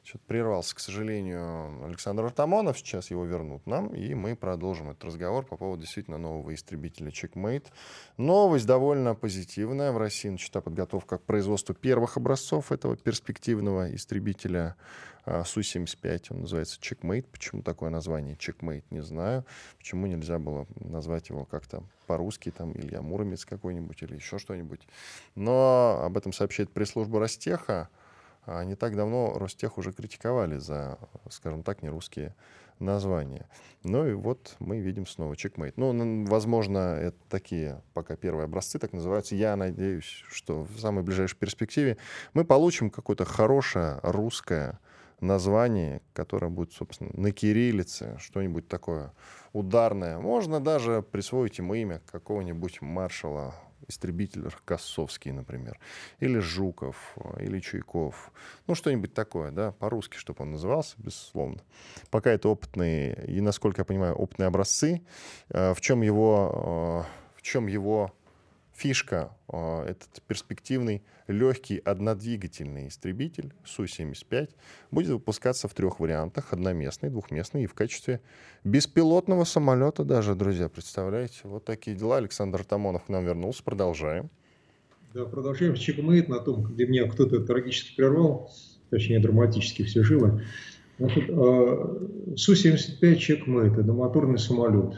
[0.04, 2.78] Что-то прервался, к сожалению, Александр Артамонов.
[2.78, 7.66] Сейчас его вернут нам, и мы продолжим этот разговор по поводу действительно нового истребителя Checkmate.
[8.18, 9.92] Новость довольно позитивная.
[9.92, 14.76] В России начата подготовка к производству первых образцов этого перспективного истребителя
[15.26, 16.28] Су-75.
[16.32, 17.26] Он называется Checkmate.
[17.32, 19.46] Почему такое название Checkmate, не знаю.
[19.78, 24.88] Почему нельзя было назвать его как-то по-русски, там, Илья Муромец какой-нибудь или еще что-нибудь.
[25.36, 27.90] Но об этом сообщает пресс-служба Ростеха.
[28.46, 32.36] А не так давно Ростех уже критиковали за, скажем так, нерусские
[32.78, 33.48] названия.
[33.84, 35.78] Ну и вот мы видим снова чекмейт.
[35.78, 39.34] Ну, возможно, это такие пока первые образцы, так называются.
[39.34, 41.98] Я надеюсь, что в самой ближайшей перспективе
[42.34, 44.80] мы получим какое-то хорошее русское
[45.26, 49.12] название, которое будет, собственно, на кириллице, что-нибудь такое
[49.54, 50.20] ударное.
[50.20, 53.56] Можно даже присвоить ему имя какого-нибудь маршала
[53.88, 55.80] истребитель Косовский, например,
[56.20, 58.32] или Жуков, или Чуйков,
[58.68, 61.62] ну, что-нибудь такое, да, по-русски, чтобы он назывался, безусловно.
[62.10, 65.02] Пока это опытные, и, насколько я понимаю, опытные образцы.
[65.50, 68.12] Э, в чем его, э, в чем его
[68.76, 74.50] фишка, э, этот перспективный легкий однодвигательный истребитель Су-75
[74.92, 78.22] будет выпускаться в трех вариантах, одноместный, двухместный и в качестве
[78.64, 81.40] беспилотного самолета даже, друзья, представляете?
[81.44, 82.18] Вот такие дела.
[82.18, 84.30] Александр Тамонов к нам вернулся, продолжаем.
[85.14, 85.76] Да, продолжаем.
[85.76, 88.52] Чекмейт на том, где меня кто-то трагически прервал,
[88.90, 90.42] точнее драматически все живо.
[91.00, 91.06] А,
[92.36, 94.96] Су-75 Чекмейт– это моторный самолет.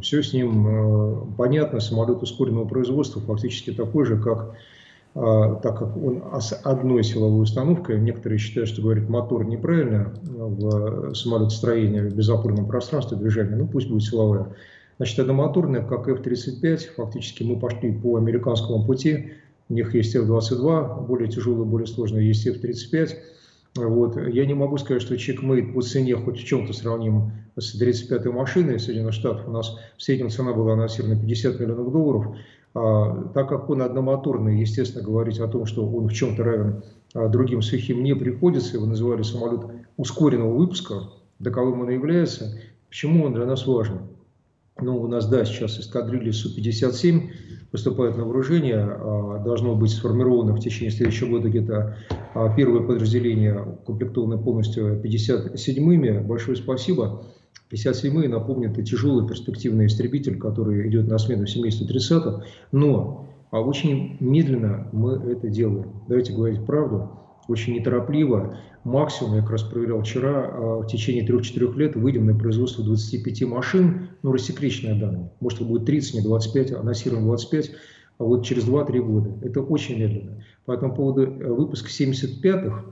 [0.00, 1.80] Все с ним а, понятно.
[1.80, 4.54] Самолет ускоренного производства фактически такой же, как
[5.14, 11.14] а, так как он с одной силовой установкой, некоторые считают, что говорит мотор неправильно в
[11.14, 14.54] самолетостроении, в безопорном пространстве движения, ну пусть будет силовая.
[14.98, 19.32] Значит, одномоторная, как F-35, фактически мы пошли по американскому пути,
[19.68, 23.10] у них есть F-22, более тяжелый, более сложный, есть F-35,
[23.84, 24.16] вот.
[24.16, 28.78] Я не могу сказать, что чекмейт по цене хоть в чем-то сравним с 35-й машиной
[28.78, 29.48] Соединенных Штатов.
[29.48, 32.36] У нас в среднем цена была анонсирована 50 миллионов долларов.
[32.74, 36.82] А, так как он одномоторный, естественно, говорить о том, что он в чем-то равен
[37.14, 38.76] а, другим сухим не приходится.
[38.76, 39.60] Его называли самолет
[39.96, 41.08] ускоренного выпуска,
[41.42, 42.60] таковым он и является.
[42.88, 44.00] Почему он для нас важен?
[44.80, 47.30] Ну, у нас, да, сейчас эскадрильи Су-57
[47.70, 51.96] поступают на вооружение, а, должно быть сформировано в течение следующего года где-то
[52.34, 56.20] а, первое подразделение, укомплектованное полностью 57-ми.
[56.20, 57.24] Большое спасибо.
[57.72, 62.44] 57-й, напомню, это тяжелый перспективный истребитель, который идет на смену семейству 30-х.
[62.70, 66.02] Но а очень медленно мы это делаем.
[66.06, 67.25] Давайте говорить правду.
[67.48, 68.58] Очень неторопливо.
[68.84, 73.42] Максимум, я как раз проверял вчера, а, в течение 3-4 лет выйдем на производство 25
[73.44, 75.30] машин, ну, рассекреченные данные.
[75.40, 77.70] Может, это будет 30, не 25, анонсируем 25,
[78.18, 79.30] а вот через 2-3 года.
[79.42, 80.44] Это очень медленно.
[80.64, 82.84] По этому поводу э, выпуск 75-х,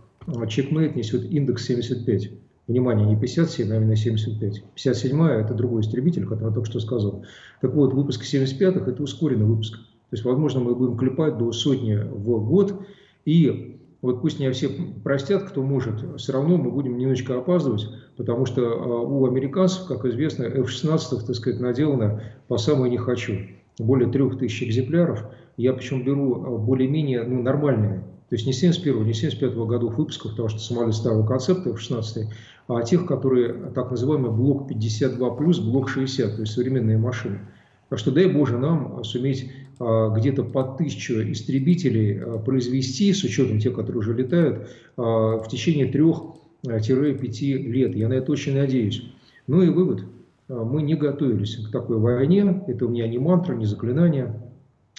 [0.49, 2.31] чекмейт несет индекс 75.
[2.67, 4.64] Внимание, не 57, а именно 75.
[4.75, 7.25] 57-я– это другой истребитель, который я только что сказал.
[7.61, 9.77] Так вот, выпуск 75-х– это ускоренный выпуск.
[9.77, 12.81] То есть, возможно, мы будем клепать до сотни в год.
[13.27, 14.69] И вот пусть не все
[15.03, 17.88] простят, кто может, все равно мы будем немножечко опаздывать,
[18.19, 23.33] потому что а, у американцев, как известно, F-16, так сказать, наделано по самой не хочу.
[23.79, 25.25] Более трех тысяч экземпляров.
[25.57, 28.01] Я причем беру а, более-менее ну, нормальные.
[28.29, 32.27] То есть не 71 не 75 годов выпуска, потому что самолет старого концепта F-16,
[32.69, 37.40] а тех, которые так называемый блок 52 плюс, блок 60, то есть современные машины.
[37.88, 43.58] Так что дай Боже нам суметь а, где-то по тысячу истребителей а, произвести, с учетом
[43.58, 47.94] тех, которые уже летают, а, в течение трех-пяти лет.
[47.96, 49.02] Я на это очень надеюсь.
[49.46, 50.04] Ну и вывод.
[50.48, 52.62] Мы не готовились к такой войне.
[52.68, 54.42] Это у меня не мантра, не заклинание,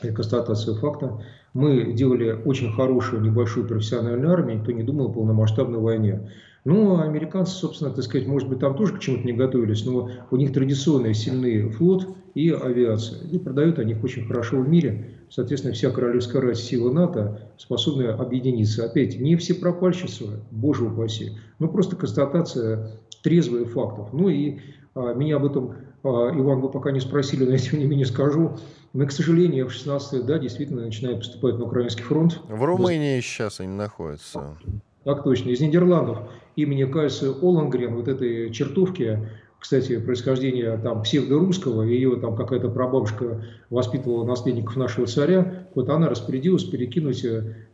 [0.01, 1.23] это констатация факта.
[1.53, 6.31] Мы делали очень хорошую небольшую профессиональную армию, никто не думал о полномасштабной войне.
[6.65, 10.35] Ну, американцы, собственно, так сказать, может быть, там тоже к чему-то не готовились, но у
[10.35, 13.27] них традиционный сильный флот и авиация.
[13.31, 15.09] И продают они их очень хорошо в мире.
[15.29, 18.85] Соответственно, вся королевская рать сила НАТО способны объединиться.
[18.85, 22.91] Опять, не все пропальщицы, боже упаси, но просто констатация
[23.23, 24.09] трезвых фактов.
[24.13, 24.59] Ну и
[24.93, 28.05] а, меня об этом, а, Иван, вы пока не спросили, но я тем не менее
[28.05, 28.57] скажу.
[28.93, 32.39] Мы, к сожалению, в 16 да, действительно начинают поступать на украинский фронт.
[32.47, 34.57] В Румынии сейчас они находятся.
[35.05, 35.49] Так точно.
[35.49, 36.19] Из Нидерландов
[36.55, 39.29] имени Кайсы Олангрен, вот этой чертовки,
[39.65, 46.63] кстати, происхождение там псевдорусского, ее там какая-то прабабушка воспитывала наследников нашего царя, вот она распорядилась
[46.65, 47.25] перекинуть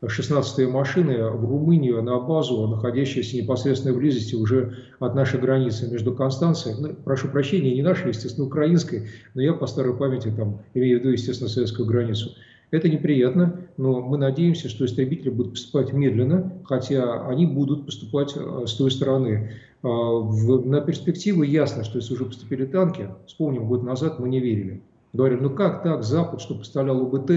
[0.02, 6.16] 16-е э, машины в Румынию на базу, находящуюся непосредственно близости уже от нашей границы между
[6.16, 10.98] Констанцией, ну, прошу прощения, не нашей, естественно, украинской, но я по старой памяти там имею
[10.98, 12.32] в виду, естественно, советскую границу.
[12.72, 18.66] Это неприятно, но мы надеемся, что истребители будут поступать медленно, хотя они будут поступать э,
[18.66, 19.52] с той стороны.
[19.84, 24.82] А, на перспективу ясно, что если уже поступили танки, вспомним, год назад мы не верили.
[25.14, 27.32] Говорим, ну как так, Запад, что поставлял УБТ,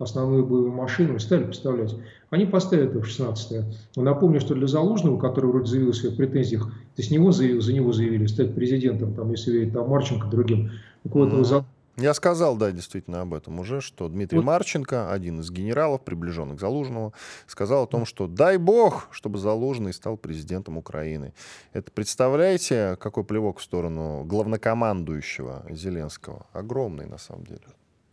[0.00, 1.94] основную боевую машину, стали поставлять.
[2.30, 3.64] Они поставят в 16
[3.96, 7.72] Напомню, что для Залужного, который вроде заявил о своих претензиях, то есть него заявил, за
[7.72, 10.70] него заявили стать президентом, там, если верить там, Марченко другим.
[11.04, 11.62] Так вот, mm-hmm.
[12.00, 14.46] Я сказал, да, действительно об этом уже, что Дмитрий вот.
[14.46, 17.12] Марченко, один из генералов, приближенных к Залужному,
[17.46, 21.34] сказал о том, что дай бог, чтобы Залужный стал президентом Украины.
[21.74, 26.46] Это представляете, какой плевок в сторону главнокомандующего Зеленского?
[26.52, 27.60] Огромный, на самом деле.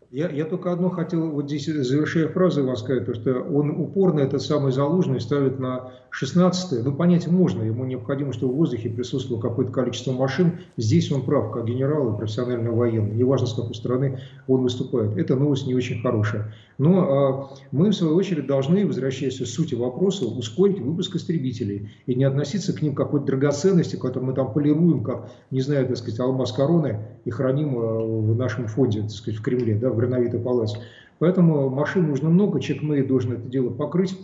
[0.10, 4.22] Я, я только одно хотел, вот здесь завершая фразу вам сказать, то что он упорно
[4.22, 9.40] этот самый Залужный ставит на 16 ну понять можно, ему необходимо, чтобы в воздухе присутствовало
[9.40, 14.20] какое-то количество машин, здесь он прав, как генерал и профессионально военный, неважно с какой стороны
[14.48, 15.16] он выступает.
[15.16, 16.52] Эта новость не очень хорошая.
[16.80, 22.16] Но а, мы, в свою очередь, должны, возвращаясь к сути вопроса, ускорить выпуск истребителей и
[22.16, 25.98] не относиться к ним как какой-то драгоценности, которую мы там полируем, как, не знаю, так
[25.98, 30.00] сказать, алмаз короны и храним а, в нашем фонде, так сказать, в Кремле, да, в
[30.00, 30.80] Реновитой палате.
[31.20, 34.18] Поэтому машин нужно много, чекмей должен это дело покрыть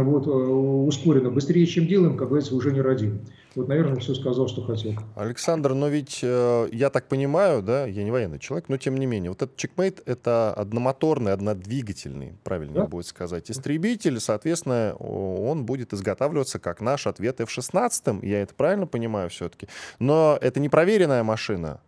[0.00, 3.20] вот, э, ускоренно, быстрее, чем делаем, как говорится, уже не родим.
[3.54, 4.94] Вот, наверное, все сказал, что хотел.
[5.14, 9.04] Александр, но ведь э, я так понимаю, да, я не военный человек, но тем не
[9.04, 12.86] менее, вот этот чекмейт это одномоторный, однодвигательный, правильно да?
[12.86, 19.28] будет сказать, истребитель, соответственно, он будет изготавливаться как наш ответ F-16, я это правильно понимаю
[19.28, 21.80] все-таки, но это не проверенная машина,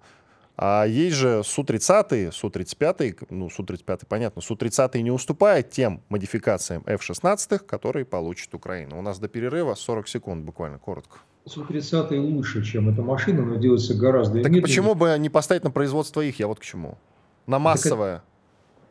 [0.56, 8.04] а есть же Су-30, Су-35, ну, Су-35 понятно, Су-30 не уступает тем модификациям F-16, которые
[8.04, 8.98] получит Украина.
[8.98, 11.18] У нас до перерыва 40 секунд буквально, коротко.
[11.46, 14.62] Су-30 лучше, чем эта машина, но делается гораздо Так медленнее.
[14.62, 16.96] почему бы не поставить на производство их, я вот к чему?
[17.46, 18.16] На массовое.
[18.18, 18.24] Так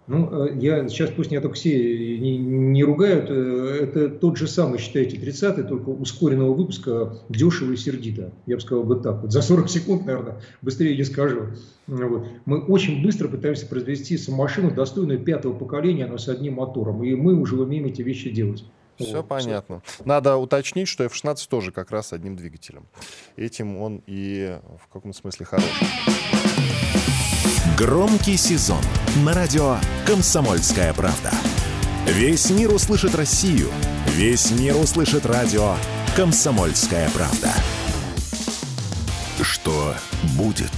[0.07, 4.79] ну, э, я сейчас пусть только все не, не ругают, э, это тот же самый,
[4.79, 8.31] считайте, 30-й, только ускоренного выпуска дешево и сердито.
[8.45, 9.21] Я бы сказал бы так.
[9.21, 11.47] Вот за 40 секунд, наверное, быстрее не скажу.
[11.87, 12.27] Вот.
[12.45, 17.03] Мы очень быстро пытаемся произвести машину, достойную пятого поколения, но с одним мотором.
[17.03, 18.65] И мы уже умеем эти вещи делать.
[18.97, 19.81] Все вот, понятно.
[19.85, 20.03] Все.
[20.05, 22.87] Надо уточнить, что F-16 тоже как раз одним двигателем.
[23.35, 26.42] Этим он и в каком смысле хороший.
[27.77, 28.81] Громкий сезон
[29.25, 31.31] на радио «Комсомольская правда».
[32.05, 33.71] Весь мир услышит Россию.
[34.09, 35.75] Весь мир услышит радио
[36.15, 37.51] «Комсомольская правда».
[39.41, 39.95] Что
[40.35, 40.71] будет?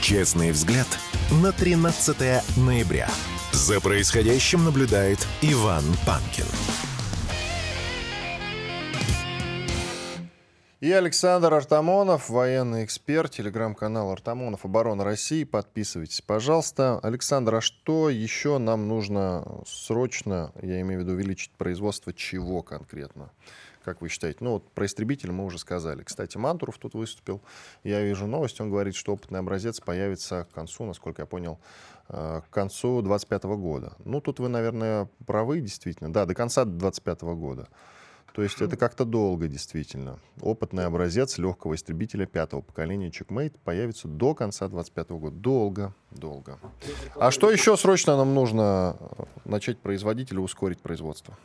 [0.00, 0.88] Честный взгляд
[1.30, 2.16] на 13
[2.56, 3.08] ноября.
[3.52, 6.46] За происходящим наблюдает Иван Панкин.
[10.84, 15.44] И Александр Артамонов, военный эксперт, телеграм-канал Артамонов Оборона России.
[15.44, 17.00] Подписывайтесь, пожалуйста.
[17.02, 23.30] Александр, а что еще нам нужно срочно, я имею в виду увеличить производство чего конкретно?
[23.82, 24.40] Как вы считаете?
[24.42, 26.02] Ну, вот про истребитель мы уже сказали.
[26.02, 27.40] Кстати, Мантуров тут выступил.
[27.82, 31.58] Я вижу новость, он говорит, что опытный образец появится к концу, насколько я понял,
[32.10, 33.94] э, к концу 2025 года.
[34.04, 36.12] Ну, тут вы, наверное, правы, действительно.
[36.12, 37.68] Да, до конца 2025 года.
[38.34, 40.18] То есть это как-то долго, действительно.
[40.40, 45.36] Опытный образец легкого истребителя пятого поколения Checkmate появится до конца 2025 года.
[45.36, 46.58] Долго, долго.
[47.14, 51.38] А что еще срочно нам нужно э, начать производить или ускорить производство?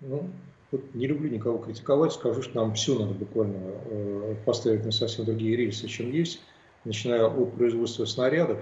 [0.00, 0.30] Ну,
[0.70, 5.24] вот не люблю никого критиковать, скажу, что нам все надо буквально э, поставить на совсем
[5.24, 6.40] другие рельсы, чем есть,
[6.84, 8.60] начиная от производства снарядов.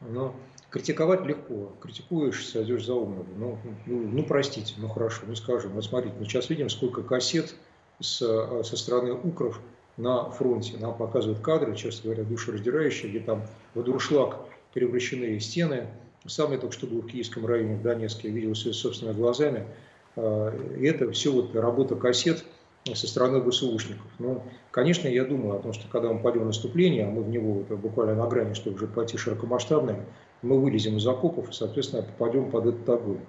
[0.00, 0.34] Но
[0.72, 1.70] Критиковать легко.
[1.80, 3.26] Критикуешь, сойдешь за умного.
[3.36, 5.72] Ну, ну, ну, простите, ну хорошо, ну скажем.
[5.72, 7.54] Вот смотрите, мы сейчас видим, сколько кассет
[8.00, 9.60] с, со стороны укров
[9.98, 10.78] на фронте.
[10.78, 13.42] Нам показывают кадры, честно говоря, душераздирающие, где там
[13.74, 14.38] в дуршлаг
[14.72, 15.88] превращены стены.
[16.26, 19.66] Самый только что был в Киевском районе, в Донецке, видел все собственными глазами.
[20.16, 22.46] А, и это все вот работа кассет
[22.86, 24.06] со стороны ВСУшников.
[24.18, 27.28] Ну, конечно, я думаю о том, что когда мы пойдем в наступление, а мы в
[27.28, 30.06] него буквально на грани, чтобы уже пойти широкомасштабное,
[30.42, 33.20] мы вылезем из окопов и, соответственно, попадем под этот огонь.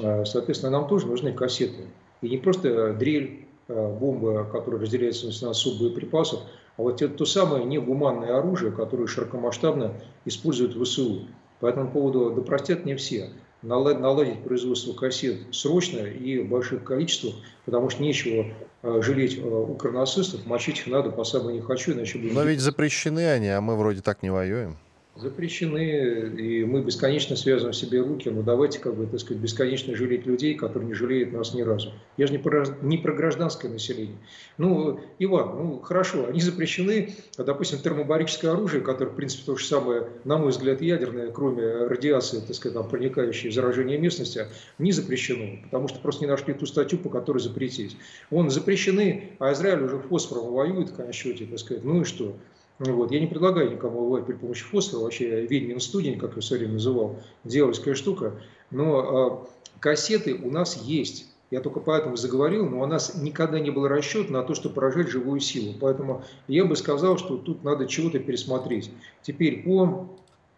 [0.00, 1.86] А, соответственно, нам тоже нужны кассеты.
[2.22, 6.40] И не просто дрель, а, бомба, которая разделяется на суб боеприпасов,
[6.76, 9.92] а вот это то самое негуманное оружие, которое широкомасштабно
[10.24, 11.26] используют ВСУ.
[11.60, 13.30] По этому поводу, да не все,
[13.62, 17.34] наладить производство кассет срочно и в больших количествах,
[17.66, 18.46] потому что нечего
[18.82, 22.34] жалеть укронацистов, мочить их надо по самой не хочу, иначе будем...
[22.34, 24.76] Но ведь запрещены они, а мы вроде так не воюем
[25.14, 30.26] запрещены, и мы бесконечно связываем себе руки, но давайте, как бы, так сказать, бесконечно жалеть
[30.26, 31.92] людей, которые не жалеют нас ни разу.
[32.16, 34.16] Я же не про, не про гражданское население.
[34.56, 39.66] Ну, Иван, ну, хорошо, они запрещены, а, допустим, термобарическое оружие, которое, в принципе, то же
[39.66, 44.46] самое, на мой взгляд, ядерное, кроме радиации, так сказать, там, проникающей в заражение местности,
[44.78, 47.98] не запрещено, потому что просто не нашли ту статью, по которой запретить.
[48.30, 52.34] Он запрещены, а Израиль уже фосфором воюет, в конечном счете, так сказать, ну и что?
[52.78, 53.10] Вот.
[53.10, 56.74] Я не предлагаю никому воевать при помощи фосфора, вообще ведьмин студень, как я все время
[56.74, 58.40] называл, дьявольская штука.
[58.70, 61.28] Но э, кассеты у нас есть.
[61.50, 65.08] Я только поэтому заговорил, но у нас никогда не был расчет на то, что поражать
[65.08, 65.74] живую силу.
[65.78, 68.90] Поэтому я бы сказал, что тут надо чего-то пересмотреть.
[69.20, 70.08] Теперь по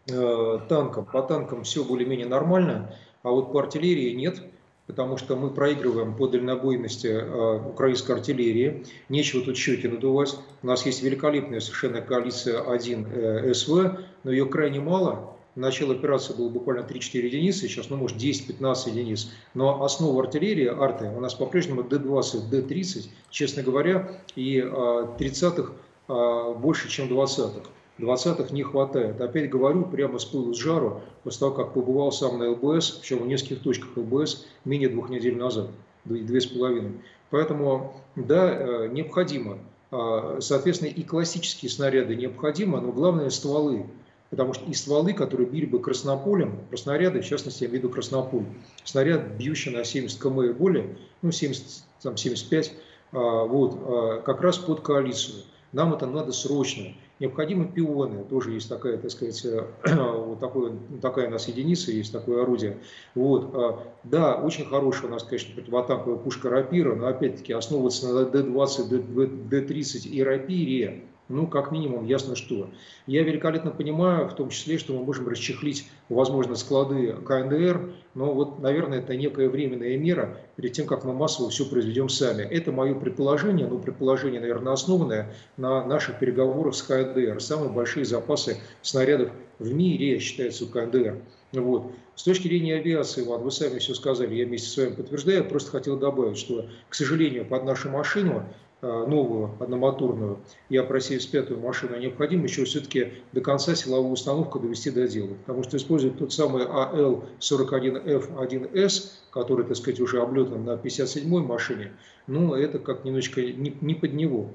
[0.08, 2.94] э, танкам, по танкам все более-менее нормально,
[3.24, 4.40] а вот по артиллерии нет
[4.86, 8.84] потому что мы проигрываем по дальнобойности э, украинской артиллерии.
[9.08, 10.36] Нечего тут щеки надувать.
[10.62, 15.34] У нас есть великолепная совершенно коалиция 1 э, СВ, но ее крайне мало.
[15.54, 19.30] Начало операции было буквально 3-4 единицы, сейчас, ну, может, 10-15 единиц.
[19.54, 25.72] Но основа артиллерии, арты, у нас по-прежнему Д-20, Д-30, честно говоря, и 30-х
[26.08, 27.70] э, э, больше, чем 20-х.
[27.98, 29.20] 20-х не хватает.
[29.20, 33.18] Опять говорю, прямо с пылу с жару, после того, как побывал сам на ЛБС, причем
[33.18, 35.68] в нескольких точках ЛБС, менее двух недель назад,
[36.04, 36.92] две с половиной.
[37.30, 39.58] Поэтому, да, э, необходимо.
[39.90, 43.86] А, соответственно, и классические снаряды необходимо, но главное стволы.
[44.30, 47.84] Потому что и стволы, которые били бы краснополем, про снаряды, в частности, я имею в
[47.84, 48.44] виду краснополь,
[48.82, 52.72] снаряд, бьющий на 70 км и более, ну, 70, там, 75,
[53.12, 55.44] а, вот, а, как раз под коалицию.
[55.74, 56.84] Нам это надо срочно.
[57.18, 60.72] Необходимы пионы, тоже есть такая, так сказать, э, вот такой,
[61.02, 62.78] такая у нас единица, есть такое орудие.
[63.16, 63.50] Вот.
[63.54, 69.48] А, да, очень хорошая у нас, конечно, противотанковая пушка «Рапира», но опять-таки основываться на Д-20,
[69.48, 72.68] Д-30 и «Рапире» Ну, как минимум, ясно что.
[73.06, 78.60] Я великолепно понимаю, в том числе, что мы можем расчехлить, возможно, склады КНДР, но вот,
[78.60, 82.42] наверное, это некая временная мера перед тем, как мы массово все произведем сами.
[82.42, 87.40] Это мое предположение, но предположение, наверное, основанное на наших переговорах с КНДР.
[87.40, 91.22] Самые большие запасы снарядов в мире считаются у КНДР.
[91.52, 91.92] Вот.
[92.16, 95.70] С точки зрения авиации, Иван, вы сами все сказали, я вместе с вами подтверждаю, просто
[95.70, 98.44] хотел добавить, что, к сожалению, под нашу машину
[98.84, 105.34] новую одномоторную и опросеев-пятую машину, необходимо еще все-таки до конца силовую установку довести до дела.
[105.46, 111.92] Потому что используют тот самый АЛ-41Ф1С, который, так сказать, уже облетан на 57-й машине,
[112.26, 114.48] ну, это как немножечко не, не под него.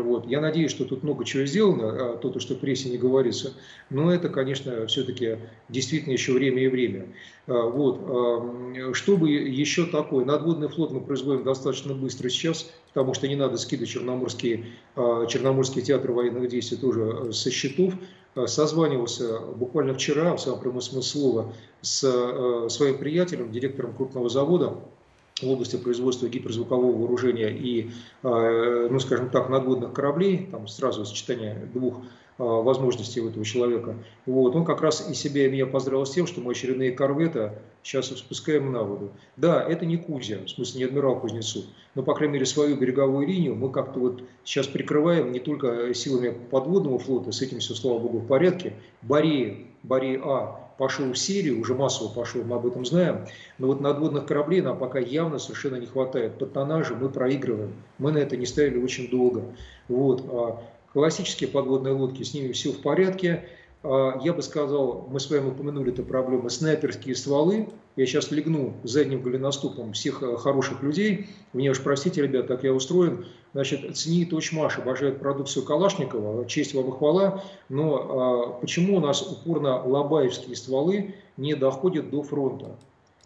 [0.00, 0.26] Вот.
[0.26, 3.52] Я надеюсь, что тут много чего сделано, а то, что в прессе не говорится.
[3.90, 5.36] Но это, конечно, все-таки
[5.68, 7.08] действительно еще время и время.
[7.46, 8.00] А, вот.
[8.02, 10.24] А, чтобы еще такое?
[10.24, 14.64] Надводный флот мы производим достаточно быстро сейчас, потому что не надо скидывать Черноморский,
[14.96, 17.92] а, Черноморский театр военных действий тоже со счетов.
[18.46, 24.78] Созванивался буквально вчера, в самом прямом смысле слова, с своим приятелем, директором крупного завода,
[25.42, 27.90] в области производства гиперзвукового вооружения и,
[28.22, 32.02] ну, скажем так, надводных кораблей, там сразу сочетание двух
[32.38, 33.94] а, возможностей у этого человека.
[34.24, 34.56] Вот.
[34.56, 38.06] Он как раз и себя и меня поздравил с тем, что мы очередные корветы сейчас
[38.06, 39.12] спускаем на воду.
[39.36, 41.64] Да, это не Кузя, в смысле не адмирал Кузнецов,
[41.94, 46.30] но, по крайней мере, свою береговую линию мы как-то вот сейчас прикрываем не только силами
[46.50, 48.74] подводного флота, с этим все, слава богу, в порядке.
[49.02, 53.24] Борея, Борея А пошел в Сирию, уже массово пошел, мы об этом знаем,
[53.58, 56.38] но вот надводных кораблей нам пока явно совершенно не хватает.
[56.38, 59.44] Под тоннажем мы проигрываем, мы на это не ставили очень долго.
[59.86, 60.24] Вот.
[60.28, 60.60] А
[60.92, 63.44] Классические подводные лодки, с ними все в порядке.
[63.82, 67.68] А, я бы сказал, мы с вами упомянули эту проблему, снайперские стволы.
[67.96, 71.26] Я сейчас легну задним голеностопом всех э, хороших людей.
[71.52, 73.26] Мне уж простите, ребят, так я устроен.
[73.52, 77.42] Значит, ЦНИ и Точмаш обожают продукцию Калашникова, честь вам и хвала.
[77.68, 82.78] Но а, почему у нас упорно лобаевские стволы не доходят до фронта?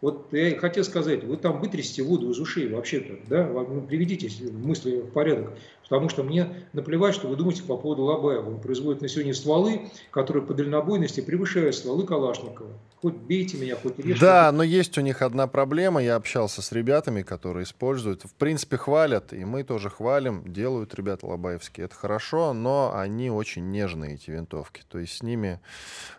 [0.03, 5.01] Вот я хотел сказать, вы там вытрясите воду из ушей вообще-то, да, ну, приведите мысли
[5.01, 5.55] в порядок.
[5.83, 8.47] Потому что мне наплевать, что вы думаете по поводу Лобаева.
[8.47, 12.69] Он производит на сегодня стволы, которые по дальнобойности превышают стволы Калашникова.
[13.03, 14.21] Хоть бейте меня, хоть режьте.
[14.21, 16.03] Да, но есть у них одна проблема.
[16.03, 18.23] Я общался с ребятами, которые используют.
[18.25, 20.43] В принципе, хвалят, и мы тоже хвалим.
[20.51, 21.87] Делают ребята лобаевские.
[21.87, 24.83] Это хорошо, но они очень нежные, эти винтовки.
[24.89, 25.61] То есть с ними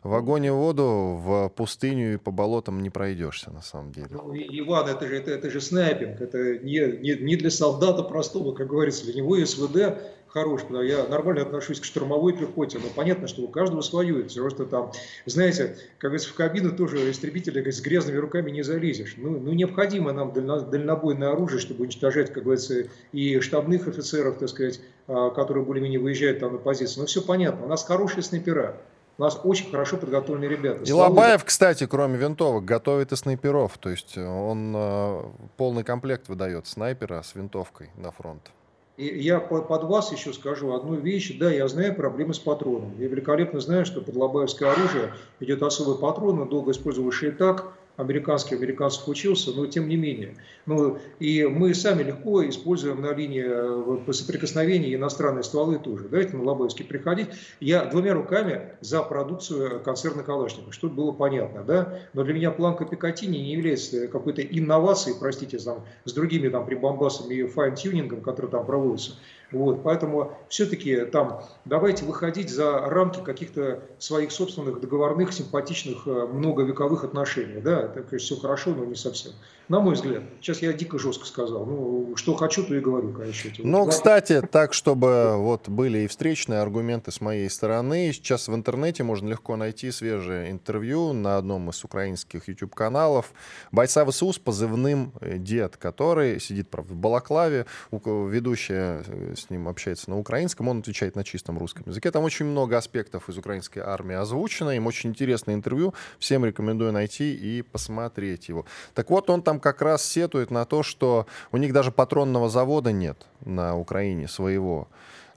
[0.03, 4.09] в огонь и воду, в пустыню и по болотам не пройдешься, на самом деле.
[4.11, 6.21] Ну, Иван, это же, это, это же снайпинг.
[6.21, 9.97] Это не, не, не для солдата простого, как говорится, для него СВД
[10.37, 14.47] хорош, да, я нормально отношусь к штурмовой пехоте, но понятно, что у каждого свое, все
[14.49, 14.91] что там,
[15.25, 19.15] знаете, как говорится, в кабину тоже истребителя с грязными руками не залезешь.
[19.17, 24.49] Ну, ну необходимо нам дально, дальнобойное оружие, чтобы уничтожать, как говорится, и штабных офицеров, так
[24.49, 26.99] сказать, а, которые более-менее выезжают там на позиции.
[26.99, 28.77] Но все понятно, у нас хорошие снайпера.
[29.17, 30.83] У нас очень хорошо подготовленные ребята.
[30.83, 33.75] И Лобаев, кстати, кроме винтовок, готовит и снайперов.
[33.79, 35.23] То есть он э,
[35.57, 38.51] полный комплект выдает снайпера с винтовкой на фронт.
[38.97, 41.37] И я под вас еще скажу одну вещь.
[41.37, 42.95] Да, я знаю проблемы с патроном.
[42.97, 49.07] Я великолепно знаю, что под лобаевское оружие идет особый патрон, долго использовавший так, американский, американцев
[49.07, 50.35] учился, но тем не менее.
[50.65, 56.07] Ну, и мы сами легко используем на линии э, соприкосновения иностранные стволы тоже.
[56.07, 57.27] Давайте на Лобаевские переходить.
[57.59, 61.63] Я двумя руками за продукцию концерна Калашникова, чтобы было понятно.
[61.63, 61.99] Да?
[62.13, 67.33] Но для меня планка Пикатинни не является какой-то инновацией, простите, там, с другими там, прибамбасами
[67.33, 69.13] и fine-tuning ом, который там проводится.
[69.51, 77.05] Вот, поэтому все-таки там давайте выходить за рамки каких-то своих собственных договорных, симпатичных, э, многовековых
[77.05, 77.61] отношений.
[77.61, 79.31] Да, это, конечно, все хорошо, но не совсем.
[79.69, 80.23] На мой взгляд.
[80.39, 81.65] Сейчас я дико жестко сказал.
[81.65, 83.51] Ну, что хочу, то и говорю, конечно.
[83.59, 83.91] Ну, да.
[83.91, 88.13] кстати, так, чтобы вот были и встречные аргументы с моей стороны.
[88.13, 93.33] Сейчас в интернете можно легко найти свежее интервью на одном из украинских YouTube-каналов
[93.73, 99.67] бойца ВСУ с позывным э, «Дед», который сидит, правда, в Балаклаве, ведущая э, с ним
[99.67, 102.11] общается на украинском, он отвечает на чистом русском языке.
[102.11, 107.35] Там очень много аспектов из украинской армии озвучено, им очень интересное интервью, всем рекомендую найти
[107.35, 108.65] и посмотреть его.
[108.93, 112.91] Так вот, он там как раз сетует на то, что у них даже патронного завода
[112.91, 114.87] нет на Украине своего.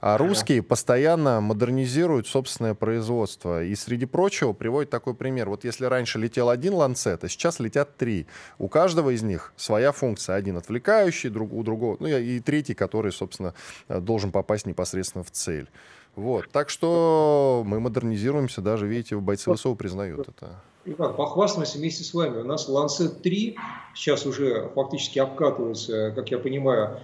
[0.01, 3.63] А русские постоянно модернизируют собственное производство.
[3.63, 5.47] И среди прочего приводит такой пример.
[5.47, 8.25] Вот если раньше летел один ланцет, а сейчас летят три.
[8.57, 10.37] У каждого из них своя функция.
[10.37, 13.53] Один отвлекающий, друг, у другого, ну и третий, который, собственно,
[13.89, 15.69] э, должен попасть непосредственно в цель.
[16.15, 16.49] Вот.
[16.51, 20.61] Так что мы модернизируемся, даже, видите, бойцы ВСУ признают это.
[20.83, 22.41] Иван, похвастаемся вместе с вами.
[22.41, 23.57] У нас Lancet 3
[23.93, 26.99] сейчас уже фактически обкатывается, как я понимаю,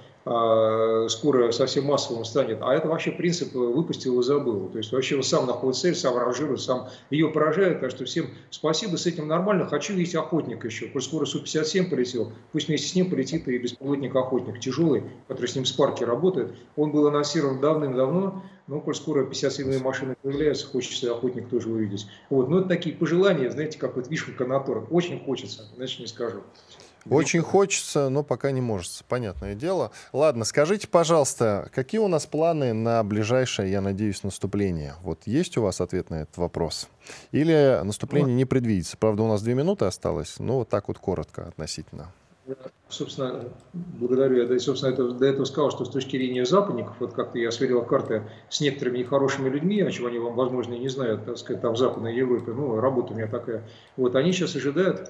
[1.10, 2.60] скоро совсем массовым станет.
[2.62, 4.70] А это вообще принцип выпустил и забыл.
[4.70, 7.80] То есть вообще он сам находит цель, сам ранжирует, сам ее поражает.
[7.80, 9.68] Так что всем спасибо, с этим нормально.
[9.68, 10.88] Хочу видеть охотник еще.
[10.88, 15.64] Коль скоро Су-57 полетел, пусть вместе с ним полетит и беспилотник-охотник тяжелый, который с ним
[15.64, 16.54] в спарке работает.
[16.76, 22.06] Он был анонсирован давным-давно, но коль скоро 57 машины появляются, хочется охотник тоже увидеть.
[22.30, 22.50] Вот.
[22.50, 24.88] Но это такие пожелания, знаете, как вот вишенка на торт.
[24.92, 26.42] Очень хочется, иначе не скажу.
[27.10, 29.92] Очень хочется, но пока не может, понятное дело.
[30.14, 34.96] Ладно, скажите, пожалуйста, какие у нас планы на ближайшее, я надеюсь, наступление?
[35.04, 36.90] Вот есть у вас ответ на этот вопрос?
[37.32, 38.98] Или наступление не предвидится?
[38.98, 42.12] Правда, у нас две минуты осталось, но вот так вот коротко относительно.
[42.88, 43.44] Собственно,
[43.74, 44.48] благодарю.
[44.48, 47.84] Я, собственно, это, до этого сказал, что с точки зрения западников, вот как-то я сверил
[47.84, 51.62] карты с некоторыми нехорошими людьми, о чем они вам, возможно, и не знают, так сказать,
[51.62, 53.64] там в Западной Европе, ну, работа у меня такая.
[53.98, 55.10] Вот они сейчас ожидают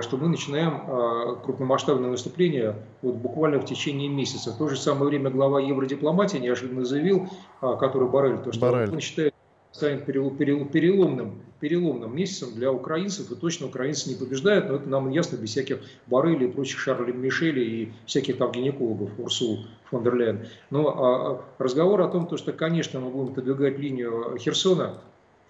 [0.00, 4.52] что мы начинаем а, крупномасштабное наступление вот буквально в течение месяца.
[4.52, 7.28] В то же самое время глава евродипломатии неожиданно заявил,
[7.60, 8.90] а, который Барель, то, что Барель.
[8.90, 9.34] он считает
[9.74, 15.36] станет переломным, переломным месяцем для украинцев, и точно украинцы не побеждают, но это нам ясно
[15.36, 20.46] без всяких Барыли и прочих Шарли Мишели и всяких там гинекологов, Урсул фон дер Ляйен.
[20.70, 25.00] Но а, разговор о том, что, конечно, мы будем подвигать линию Херсона,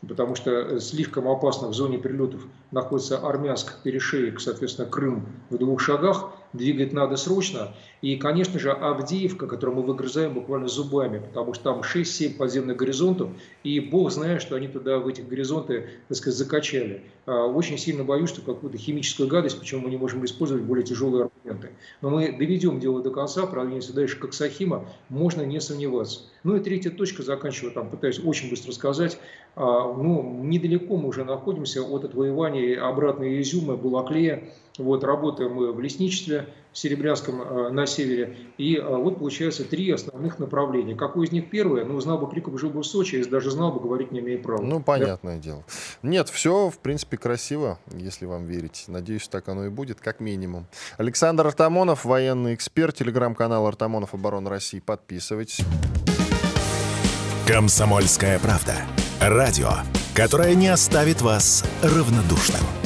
[0.07, 6.31] потому что слишком опасно в зоне прилетов находится Армянск, Перешеек, соответственно, Крым в двух шагах–
[6.55, 7.75] двигать надо срочно.
[8.01, 13.31] И, конечно же, Авдеевка, которую мы выгрызаем буквально зубами, потому что там 6-7 подземных горизонтов,
[13.63, 17.03] и бог знает, что они туда в эти горизонты, так сказать, закачали.
[17.27, 21.25] А, очень сильно боюсь, что какую-то химическую гадость, почему мы не можем использовать более тяжелые
[21.25, 21.71] аргументы.
[22.01, 26.21] Но мы доведем дело до конца, продвинемся дальше как Сахима, можно не сомневаться.
[26.45, 29.19] Ну и третья точка, заканчиваю там, пытаюсь очень быстро сказать,
[29.57, 34.45] а, ну, недалеко мы уже находимся от отвоевания обратной Изюма, Балаклея,
[34.79, 38.37] вот, работаем мы в лесничестве в Серебрянском э, на севере.
[38.59, 40.97] И э, вот получается три основных направления.
[40.97, 41.85] Какое из них первое?
[41.85, 44.43] Ну, знал бы Криков, жил бы в Сочи, если даже знал бы, говорить не имеет
[44.43, 44.61] права.
[44.61, 45.43] Ну, понятное да?
[45.43, 45.65] дело.
[46.03, 48.87] Нет, все, в принципе, красиво, если вам верить.
[48.89, 50.67] Надеюсь, так оно и будет, как минимум.
[50.99, 54.81] Александр Артамонов, военный эксперт, телеграм-канал Артамонов Оборона России.
[54.81, 55.61] Подписывайтесь.
[57.47, 58.75] Комсомольская правда.
[59.21, 59.71] Радио,
[60.17, 62.84] которое не оставит вас равнодушным.